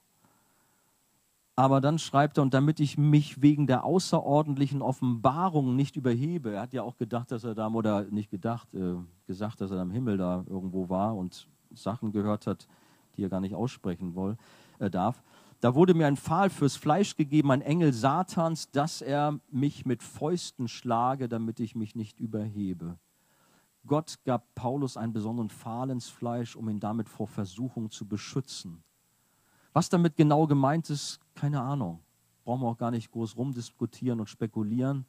[1.55, 6.61] Aber dann schreibt er, und damit ich mich wegen der außerordentlichen Offenbarung nicht überhebe, er
[6.61, 9.89] hat ja auch gedacht, dass er da, oder nicht gedacht, äh, gesagt, dass er am
[9.89, 12.67] Himmel da irgendwo war und Sachen gehört hat,
[13.17, 14.37] die er gar nicht aussprechen will,
[14.79, 15.23] äh, darf.
[15.59, 20.03] Da wurde mir ein Pfahl fürs Fleisch gegeben, ein Engel Satans, dass er mich mit
[20.03, 22.97] Fäusten schlage, damit ich mich nicht überhebe.
[23.85, 28.83] Gott gab Paulus einen besonderen Pfahl ins Fleisch, um ihn damit vor Versuchung zu beschützen.
[29.73, 31.99] Was damit genau gemeint ist, keine Ahnung.
[32.43, 35.05] Brauchen wir auch gar nicht groß rumdiskutieren und spekulieren.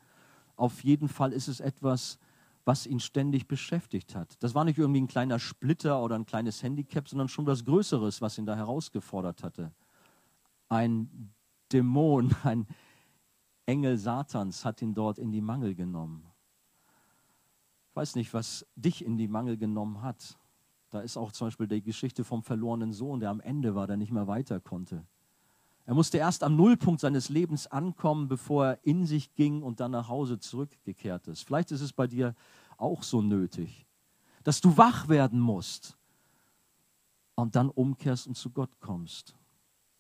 [0.57, 2.19] Auf jeden Fall ist es etwas,
[2.65, 4.43] was ihn ständig beschäftigt hat.
[4.43, 8.23] Das war nicht irgendwie ein kleiner Splitter oder ein kleines Handicap, sondern schon was Größeres,
[8.23, 9.73] was ihn da herausgefordert hatte.
[10.69, 11.35] Ein
[11.73, 12.67] Dämon, ein
[13.67, 16.27] Engel Satans hat ihn dort in die Mangel genommen.
[17.91, 20.39] Ich weiß nicht, was dich in die Mangel genommen hat.
[20.91, 23.97] Da ist auch zum Beispiel die Geschichte vom verlorenen Sohn, der am Ende war, der
[23.97, 25.07] nicht mehr weiter konnte.
[25.87, 29.91] Er musste erst am Nullpunkt seines Lebens ankommen, bevor er in sich ging und dann
[29.91, 31.43] nach Hause zurückgekehrt ist.
[31.43, 32.35] Vielleicht ist es bei dir
[32.79, 33.87] auch so nötig,
[34.45, 35.97] dass du wach werden musst
[37.35, 39.35] und dann umkehrst und zu Gott kommst.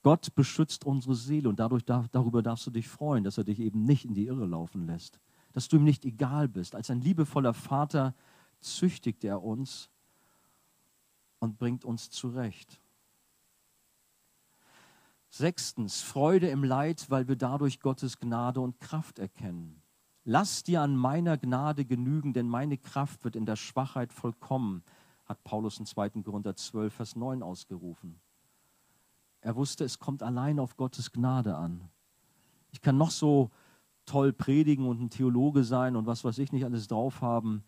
[0.02, 3.84] Gott beschützt unsere Seele und dadurch darüber darfst du dich freuen, dass er dich eben
[3.84, 5.18] nicht in die Irre laufen lässt,
[5.52, 6.74] dass du ihm nicht egal bist.
[6.74, 8.14] Als ein liebevoller Vater
[8.60, 9.90] züchtigt er uns
[11.38, 12.80] und bringt uns zurecht.
[15.36, 19.82] Sechstens, Freude im Leid, weil wir dadurch Gottes Gnade und Kraft erkennen.
[20.22, 24.84] Lass dir an meiner Gnade genügen, denn meine Kraft wird in der Schwachheit vollkommen,
[25.24, 26.10] hat Paulus in 2.
[26.22, 28.20] Korinther 12, Vers 9 ausgerufen.
[29.40, 31.88] Er wusste, es kommt allein auf Gottes Gnade an.
[32.70, 33.50] Ich kann noch so
[34.06, 37.64] toll predigen und ein Theologe sein und was weiß ich nicht alles drauf haben,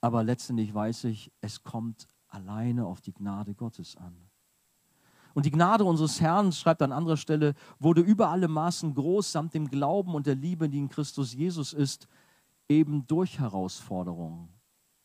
[0.00, 4.29] aber letztendlich weiß ich, es kommt alleine auf die Gnade Gottes an.
[5.34, 9.54] Und die Gnade unseres Herrn, schreibt an anderer Stelle, wurde über alle Maßen groß, samt
[9.54, 12.08] dem Glauben und der Liebe, die in Christus Jesus ist,
[12.68, 14.48] eben durch Herausforderungen,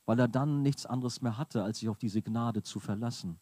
[0.06, 3.40] weil er dann nichts anderes mehr hatte, als sich auf diese Gnade zu verlassen.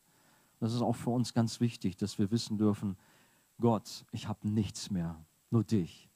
[0.60, 2.98] Das ist auch für uns ganz wichtig, dass wir wissen dürfen,
[3.60, 6.10] Gott, ich habe nichts mehr, nur dich.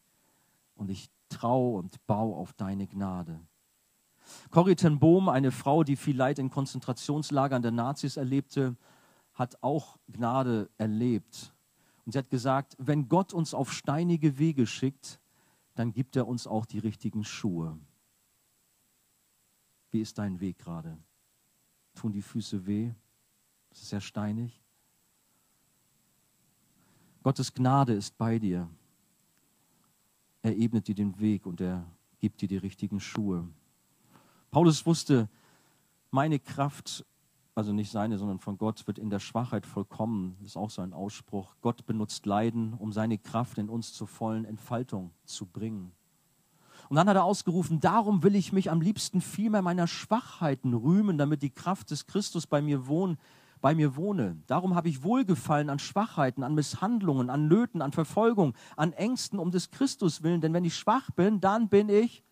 [0.76, 3.40] Und ich traue und baue auf deine Gnade.
[4.50, 8.76] Corrie ten Bohm, eine Frau, die viel Leid in Konzentrationslagern der Nazis erlebte,
[9.38, 11.54] hat auch Gnade erlebt.
[12.06, 15.20] Und sie hat gesagt, wenn Gott uns auf steinige Wege schickt,
[15.76, 17.78] dann gibt er uns auch die richtigen Schuhe.
[19.92, 20.98] Wie ist dein Weg gerade?
[21.94, 22.92] Tun die Füße weh?
[23.70, 24.64] Ist es sehr steinig?
[27.22, 28.68] Gottes Gnade ist bei dir.
[30.42, 31.86] Er ebnet dir den Weg und er
[32.20, 33.48] gibt dir die richtigen Schuhe.
[34.50, 35.30] Paulus wusste,
[36.10, 37.06] meine Kraft
[37.58, 40.36] also nicht seine, sondern von Gott, wird in der Schwachheit vollkommen.
[40.40, 41.56] Das ist auch so ein Ausspruch.
[41.62, 45.92] Gott benutzt Leiden, um seine Kraft in uns zur vollen Entfaltung zu bringen.
[46.90, 51.18] Und dann hat er ausgerufen, darum will ich mich am liebsten vielmehr meiner Schwachheiten rühmen,
[51.18, 53.18] damit die Kraft des Christus bei mir, wohn,
[53.60, 54.38] bei mir wohne.
[54.48, 59.52] Darum habe ich Wohlgefallen an Schwachheiten, an Misshandlungen, an Nöten, an Verfolgung, an Ängsten um
[59.52, 60.42] des Christus willen.
[60.42, 62.24] Denn wenn ich schwach bin, dann bin ich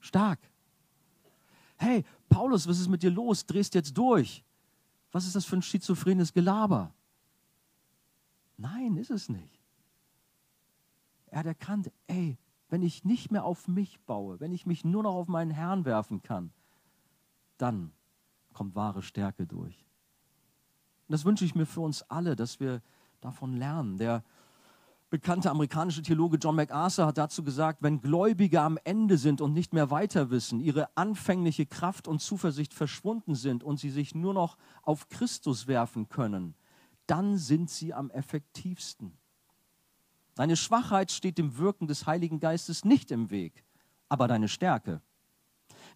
[0.00, 0.40] stark.
[1.76, 3.44] Hey, Paulus, was ist mit dir los?
[3.44, 4.42] Drehst jetzt durch.
[5.12, 6.94] Was ist das für ein schizophrenes Gelaber?
[8.56, 9.60] Nein, ist es nicht.
[11.26, 15.02] Er hat erkannt, ey, wenn ich nicht mehr auf mich baue, wenn ich mich nur
[15.02, 16.52] noch auf meinen Herrn werfen kann,
[17.58, 17.92] dann
[18.52, 19.84] kommt wahre Stärke durch.
[21.08, 22.80] Und das wünsche ich mir für uns alle, dass wir
[23.20, 23.98] davon lernen.
[23.98, 24.22] Der
[25.10, 29.74] bekannte amerikanische Theologe John MacArthur hat dazu gesagt, wenn Gläubige am Ende sind und nicht
[29.74, 34.56] mehr weiter wissen, ihre anfängliche Kraft und Zuversicht verschwunden sind und sie sich nur noch
[34.82, 36.54] auf Christus werfen können,
[37.06, 39.12] dann sind sie am effektivsten.
[40.36, 43.64] Deine Schwachheit steht dem Wirken des Heiligen Geistes nicht im Weg,
[44.08, 45.02] aber deine Stärke.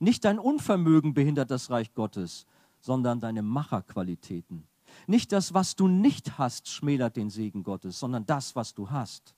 [0.01, 2.47] Nicht dein Unvermögen behindert das Reich Gottes,
[2.81, 4.67] sondern deine Macherqualitäten.
[5.07, 9.35] Nicht das, was du nicht hast, schmälert den Segen Gottes, sondern das, was du hast.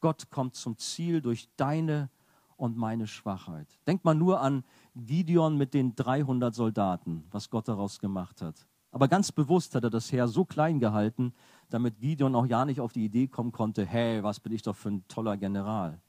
[0.00, 2.10] Gott kommt zum Ziel durch deine
[2.56, 3.66] und meine Schwachheit.
[3.86, 4.64] Denk mal nur an
[4.94, 8.66] Gideon mit den 300 Soldaten, was Gott daraus gemacht hat.
[8.90, 11.34] Aber ganz bewusst hat er das Heer so klein gehalten,
[11.68, 14.76] damit Gideon auch ja nicht auf die Idee kommen konnte, hey, was bin ich doch
[14.76, 16.00] für ein toller General.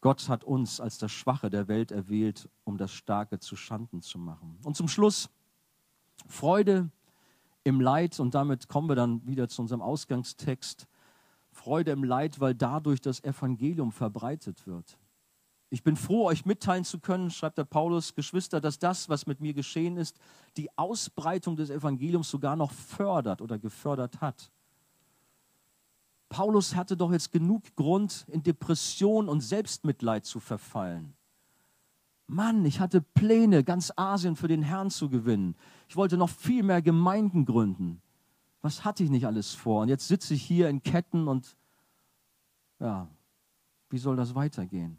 [0.00, 4.18] Gott hat uns als das Schwache der Welt erwählt, um das Starke zu Schanden zu
[4.18, 4.58] machen.
[4.62, 5.28] Und zum Schluss
[6.26, 6.90] Freude
[7.68, 10.86] im Leid, und damit kommen wir dann wieder zu unserem Ausgangstext.
[11.50, 14.98] Freude im Leid, weil dadurch das Evangelium verbreitet wird.
[15.70, 19.40] Ich bin froh, euch mitteilen zu können, schreibt der Paulus, Geschwister, dass das, was mit
[19.40, 20.18] mir geschehen ist,
[20.56, 24.50] die Ausbreitung des Evangeliums sogar noch fördert oder gefördert hat.
[26.30, 31.14] Paulus hatte doch jetzt genug Grund, in Depression und Selbstmitleid zu verfallen.
[32.28, 35.56] Mann, ich hatte Pläne, ganz Asien für den Herrn zu gewinnen.
[35.88, 38.02] Ich wollte noch viel mehr Gemeinden gründen.
[38.60, 39.82] Was hatte ich nicht alles vor?
[39.82, 41.56] Und jetzt sitze ich hier in Ketten und
[42.80, 43.08] ja,
[43.88, 44.98] wie soll das weitergehen?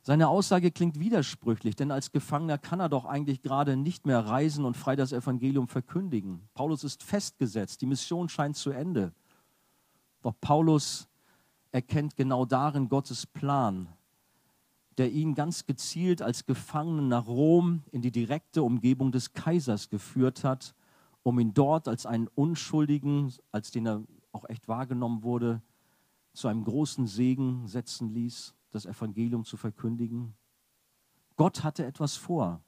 [0.00, 4.64] Seine Aussage klingt widersprüchlich, denn als Gefangener kann er doch eigentlich gerade nicht mehr reisen
[4.64, 6.48] und frei das Evangelium verkündigen.
[6.54, 9.12] Paulus ist festgesetzt, die Mission scheint zu Ende.
[10.22, 11.08] Doch Paulus
[11.70, 13.88] erkennt genau darin Gottes Plan,
[14.98, 20.44] der ihn ganz gezielt als Gefangenen nach Rom in die direkte Umgebung des Kaisers geführt
[20.44, 20.74] hat,
[21.22, 25.60] um ihn dort als einen Unschuldigen, als den er auch echt wahrgenommen wurde,
[26.32, 30.34] zu einem großen Segen setzen ließ, das Evangelium zu verkündigen.
[31.36, 32.62] Gott hatte etwas vor.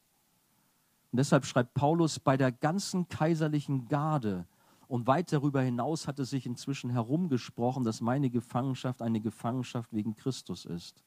[1.13, 4.47] Und deshalb schreibt Paulus, bei der ganzen kaiserlichen Garde
[4.89, 10.15] und weit darüber hinaus hat es sich inzwischen herumgesprochen, dass meine Gefangenschaft eine Gefangenschaft wegen
[10.15, 11.05] Christus ist.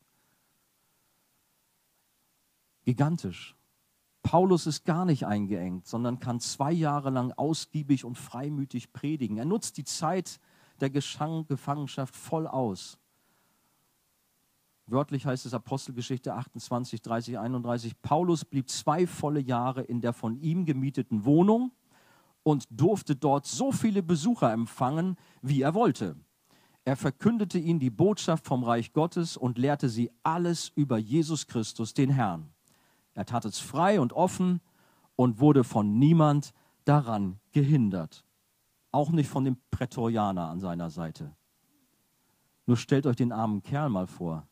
[2.83, 3.55] Gigantisch.
[4.23, 9.37] Paulus ist gar nicht eingeengt, sondern kann zwei Jahre lang ausgiebig und freimütig predigen.
[9.37, 10.39] Er nutzt die Zeit
[10.79, 12.97] der Gefangenschaft voll aus.
[14.87, 18.01] Wörtlich heißt es Apostelgeschichte 28, 30, 31.
[18.01, 21.71] Paulus blieb zwei volle Jahre in der von ihm gemieteten Wohnung
[22.43, 26.15] und durfte dort so viele Besucher empfangen, wie er wollte.
[26.83, 31.93] Er verkündete ihnen die Botschaft vom Reich Gottes und lehrte sie alles über Jesus Christus,
[31.93, 32.51] den Herrn.
[33.13, 34.61] Er tat es frei und offen
[35.15, 36.53] und wurde von niemand
[36.85, 38.25] daran gehindert.
[38.91, 41.35] Auch nicht von dem Prätorianer an seiner Seite.
[42.65, 44.47] Nur stellt euch den armen Kerl mal vor.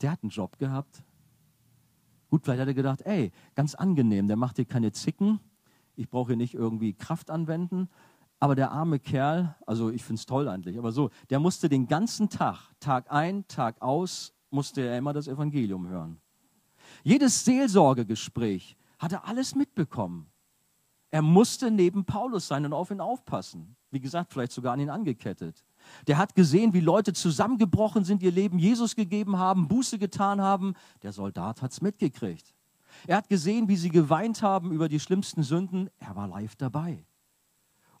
[0.00, 1.04] Der hat einen Job gehabt.
[2.30, 5.40] Gut, vielleicht hat er gedacht, ey, ganz angenehm, der macht hier keine Zicken,
[5.96, 7.88] ich brauche hier nicht irgendwie Kraft anwenden.
[8.38, 11.88] Aber der arme Kerl, also ich finde es toll eigentlich, aber so, der musste den
[11.88, 16.18] ganzen Tag, Tag ein, Tag aus, musste er immer das Evangelium hören.
[17.02, 20.30] Jedes Seelsorgegespräch hat er alles mitbekommen.
[21.10, 23.76] Er musste neben Paulus sein und auf ihn aufpassen.
[23.90, 25.64] Wie gesagt, vielleicht sogar an ihn angekettet.
[26.06, 30.74] Der hat gesehen, wie Leute zusammengebrochen sind, ihr Leben Jesus gegeben haben, Buße getan haben.
[31.02, 32.54] Der Soldat hat es mitgekriegt.
[33.06, 35.90] Er hat gesehen, wie sie geweint haben über die schlimmsten Sünden.
[35.98, 37.04] Er war live dabei.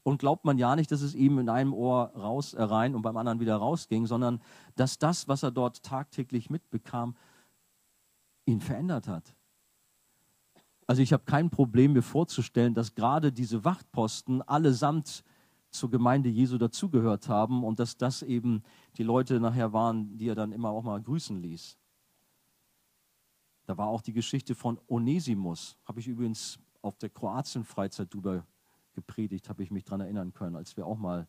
[0.02, 3.02] Und glaubt man ja nicht, dass es ihm in einem Ohr raus äh, rein und
[3.02, 4.40] beim anderen wieder rausging, sondern
[4.76, 7.16] dass das, was er dort tagtäglich mitbekam,
[8.46, 9.34] ihn verändert hat.
[10.86, 15.22] Also ich habe kein Problem, mir vorzustellen, dass gerade diese Wachtposten allesamt
[15.70, 18.62] zur Gemeinde Jesu dazugehört haben und dass das eben
[18.96, 21.78] die Leute nachher waren, die er dann immer auch mal grüßen ließ.
[23.66, 28.44] Da war auch die Geschichte von Onesimus, habe ich übrigens auf der Kroatien-Freizeit drüber
[28.94, 31.28] gepredigt, habe ich mich daran erinnern können, als wir auch mal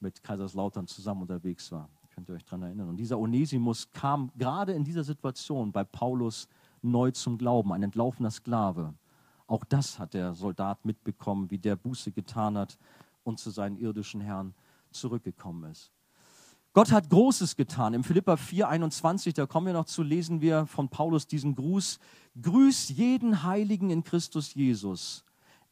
[0.00, 1.95] mit Kaiserslautern zusammen unterwegs waren.
[2.16, 2.88] Könnt ihr euch daran erinnern?
[2.88, 6.48] Und dieser Onesimus kam gerade in dieser Situation bei Paulus
[6.80, 8.94] neu zum Glauben, ein entlaufener Sklave.
[9.46, 12.78] Auch das hat der Soldat mitbekommen, wie der Buße getan hat
[13.22, 14.54] und zu seinen irdischen Herrn
[14.92, 15.92] zurückgekommen ist.
[16.72, 17.92] Gott hat Großes getan.
[17.92, 21.98] Im Philippa 4, 21, da kommen wir noch zu, lesen wir von Paulus diesen Gruß.
[22.40, 25.25] Grüß jeden Heiligen in Christus Jesus.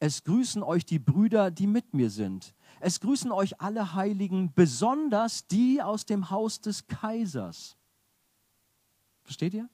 [0.05, 2.55] Es grüßen euch die Brüder, die mit mir sind.
[2.78, 7.78] Es grüßen euch alle Heiligen, besonders die aus dem Haus des Kaisers.
[9.22, 9.66] Versteht ihr?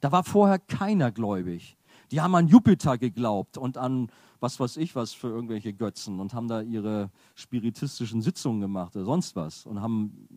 [0.00, 1.78] Da war vorher keiner gläubig.
[2.10, 6.34] Die haben an Jupiter geglaubt und an was weiß ich was für irgendwelche Götzen und
[6.34, 10.28] haben da ihre spiritistischen Sitzungen gemacht oder sonst was und haben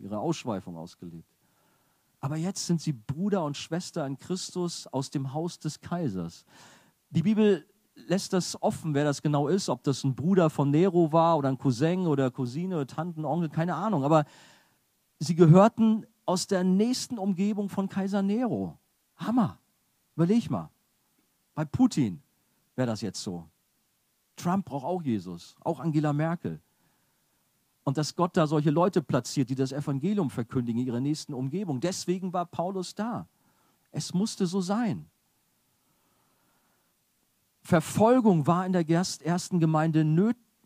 [0.00, 1.28] ihre Ausschweifung ausgelebt.
[2.20, 6.46] Aber jetzt sind sie Bruder und Schwester in Christus aus dem Haus des Kaisers.
[7.10, 7.66] Die Bibel
[8.06, 11.48] lässt das offen, wer das genau ist, ob das ein Bruder von Nero war oder
[11.48, 14.04] ein Cousin oder Cousine, oder Tanten, Onkel, keine Ahnung.
[14.04, 14.24] Aber
[15.18, 18.78] sie gehörten aus der nächsten Umgebung von Kaiser Nero.
[19.16, 19.58] Hammer.
[20.14, 20.70] Überleg mal.
[21.54, 22.22] Bei Putin
[22.76, 23.48] wäre das jetzt so.
[24.36, 26.60] Trump braucht auch Jesus, auch Angela Merkel.
[27.84, 31.80] Und dass Gott da solche Leute platziert, die das Evangelium verkündigen in ihrer nächsten Umgebung.
[31.80, 33.26] Deswegen war Paulus da.
[33.90, 35.08] Es musste so sein.
[37.62, 40.04] Verfolgung war in der ersten Gemeinde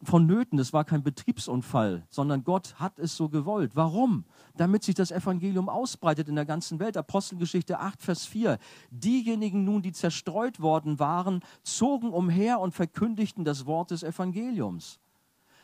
[0.03, 0.59] vonnöten.
[0.59, 3.77] Das war kein Betriebsunfall, sondern Gott hat es so gewollt.
[3.77, 4.25] Warum?
[4.57, 6.97] Damit sich das Evangelium ausbreitet in der ganzen Welt.
[6.97, 8.59] Apostelgeschichte 8, Vers 4.
[8.91, 14.99] Diejenigen nun, die zerstreut worden waren, zogen umher und verkündigten das Wort des Evangeliums.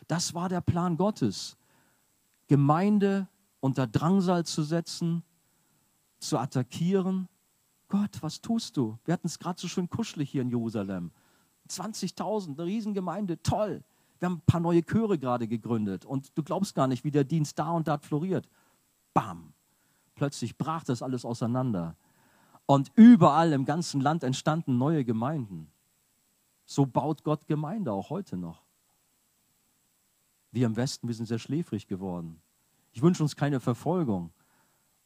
[0.07, 1.57] Das war der Plan Gottes.
[2.47, 3.29] Gemeinde
[3.61, 5.23] unter Drangsal zu setzen,
[6.19, 7.29] zu attackieren.
[7.89, 8.99] Gott, was tust du?
[9.05, 11.11] Wir hatten es gerade so schön kuschelig hier in Jerusalem.
[11.69, 13.83] 20.000, eine Riesengemeinde, toll.
[14.19, 17.25] Wir haben ein paar neue Chöre gerade gegründet und du glaubst gar nicht, wie der
[17.25, 18.49] Dienst da und da floriert.
[19.15, 19.53] Bam!
[20.15, 21.97] Plötzlich brach das alles auseinander.
[22.67, 25.71] Und überall im ganzen Land entstanden neue Gemeinden.
[26.67, 28.65] So baut Gott Gemeinde auch heute noch.
[30.51, 32.43] Wir im Westen, wir sind sehr schläfrig geworden.
[32.93, 34.33] Ich wünsche uns keine Verfolgung,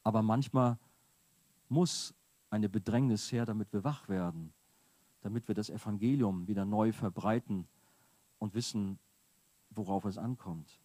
[0.03, 0.79] aber manchmal
[1.69, 2.15] muss
[2.53, 4.53] eine Bedrängnis her, damit wir wach werden
[5.23, 7.67] damit wir das Evangelium wieder neu verbreiten
[8.39, 8.99] und wissen,
[9.71, 10.81] worauf es ankommt.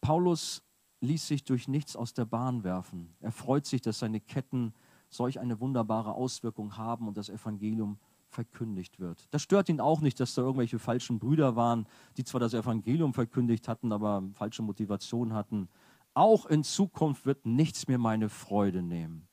[0.00, 0.62] Paulus
[1.00, 3.14] ließ sich durch nichts aus der Bahn werfen.
[3.20, 4.74] Er freut sich, dass seine Ketten
[5.08, 7.98] solch eine wunderbare Auswirkung haben und das Evangelium
[8.28, 9.26] verkündigt wird.
[9.30, 13.12] Das stört ihn auch nicht, dass da irgendwelche falschen Brüder waren, die zwar das Evangelium
[13.14, 15.68] verkündigt hatten, aber falsche Motivation hatten.
[16.14, 19.28] Auch in Zukunft wird nichts mehr meine Freude nehmen.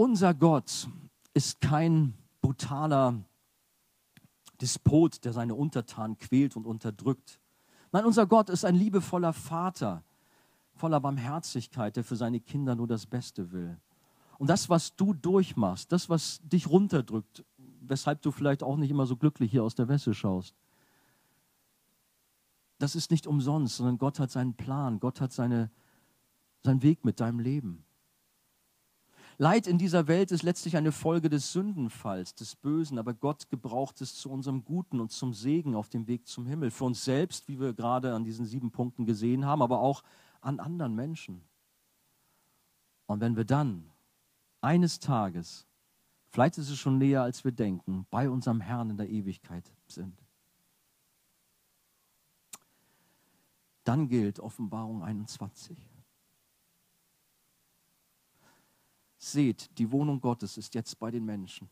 [0.00, 0.88] Unser Gott
[1.34, 3.22] ist kein brutaler
[4.58, 7.38] Despot, der seine Untertanen quält und unterdrückt.
[7.92, 10.02] Nein, unser Gott ist ein liebevoller Vater,
[10.72, 13.76] voller Barmherzigkeit, der für seine Kinder nur das Beste will.
[14.38, 17.44] Und das, was du durchmachst, das, was dich runterdrückt,
[17.82, 20.54] weshalb du vielleicht auch nicht immer so glücklich hier aus der Wäsche schaust,
[22.78, 25.70] das ist nicht umsonst, sondern Gott hat seinen Plan, Gott hat seine,
[26.64, 27.84] seinen Weg mit deinem Leben.
[29.40, 34.02] Leid in dieser Welt ist letztlich eine Folge des Sündenfalls, des Bösen, aber Gott gebraucht
[34.02, 36.70] es zu unserem Guten und zum Segen auf dem Weg zum Himmel.
[36.70, 40.02] Für uns selbst, wie wir gerade an diesen sieben Punkten gesehen haben, aber auch
[40.42, 41.40] an anderen Menschen.
[43.06, 43.90] Und wenn wir dann
[44.60, 45.66] eines Tages,
[46.28, 50.22] vielleicht ist es schon näher, als wir denken, bei unserem Herrn in der Ewigkeit sind,
[53.84, 55.89] dann gilt Offenbarung 21.
[59.22, 61.68] Seht, die Wohnung Gottes ist jetzt bei den Menschen.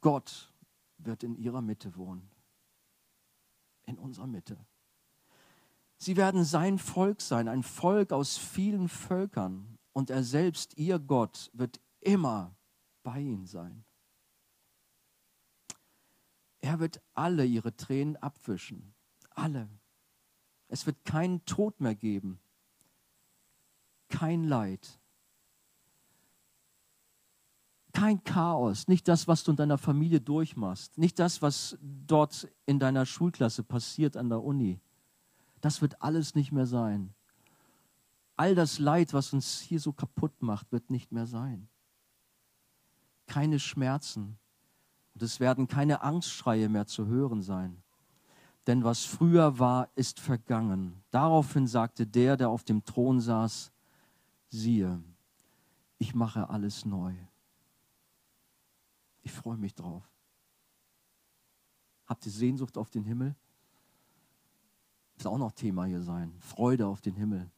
[0.00, 0.52] Gott
[0.98, 2.28] wird in ihrer Mitte wohnen.
[3.86, 4.58] In unserer Mitte.
[5.96, 9.78] Sie werden sein Volk sein, ein Volk aus vielen Völkern.
[9.92, 12.56] Und er selbst, ihr Gott, wird immer
[13.04, 13.84] bei ihnen sein.
[16.62, 18.92] Er wird alle ihre Tränen abwischen.
[19.30, 19.68] Alle.
[20.66, 22.40] Es wird keinen Tod mehr geben.
[24.08, 24.98] Kein Leid
[27.94, 32.78] kein Chaos, nicht das, was du in deiner Familie durchmachst, nicht das, was dort in
[32.78, 34.80] deiner Schulklasse passiert an der Uni.
[35.60, 37.14] Das wird alles nicht mehr sein.
[38.36, 41.68] All das Leid, was uns hier so kaputt macht, wird nicht mehr sein.
[43.26, 44.38] Keine Schmerzen
[45.14, 47.80] und es werden keine Angstschreie mehr zu hören sein.
[48.66, 51.04] Denn was früher war, ist vergangen.
[51.10, 53.70] Daraufhin sagte der, der auf dem Thron saß,
[54.48, 55.00] siehe,
[55.98, 57.14] ich mache alles neu.
[59.24, 60.02] Ich freue mich drauf.
[62.06, 63.34] Habt ihr Sehnsucht auf den Himmel?
[65.16, 66.32] Das auch noch Thema hier sein.
[66.38, 67.50] Freude auf den Himmel.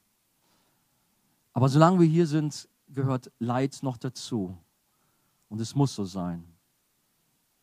[1.53, 4.57] Aber solange wir hier sind, gehört Leid noch dazu.
[5.49, 6.45] Und es muss so sein.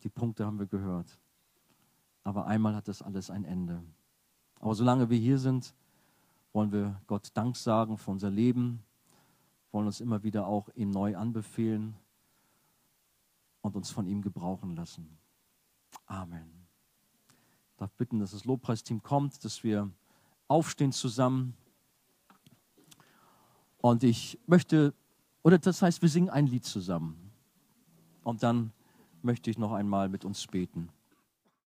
[0.04, 1.18] Die Punkte haben wir gehört.
[2.24, 3.82] Aber einmal hat das alles ein Ende.
[4.60, 5.74] Aber solange wir hier sind,
[6.52, 8.84] wollen wir Gott Dank sagen für unser Leben,
[9.72, 11.96] wollen uns immer wieder auch ihm neu anbefehlen
[13.64, 15.18] und uns von ihm gebrauchen lassen.
[16.06, 16.68] Amen.
[17.72, 19.90] Ich darf bitten, dass das Lobpreisteam kommt, dass wir
[20.48, 21.56] aufstehen zusammen.
[23.78, 24.94] Und ich möchte,
[25.42, 27.32] oder das heißt, wir singen ein Lied zusammen.
[28.24, 28.72] Und dann
[29.22, 30.90] möchte ich noch einmal mit uns beten.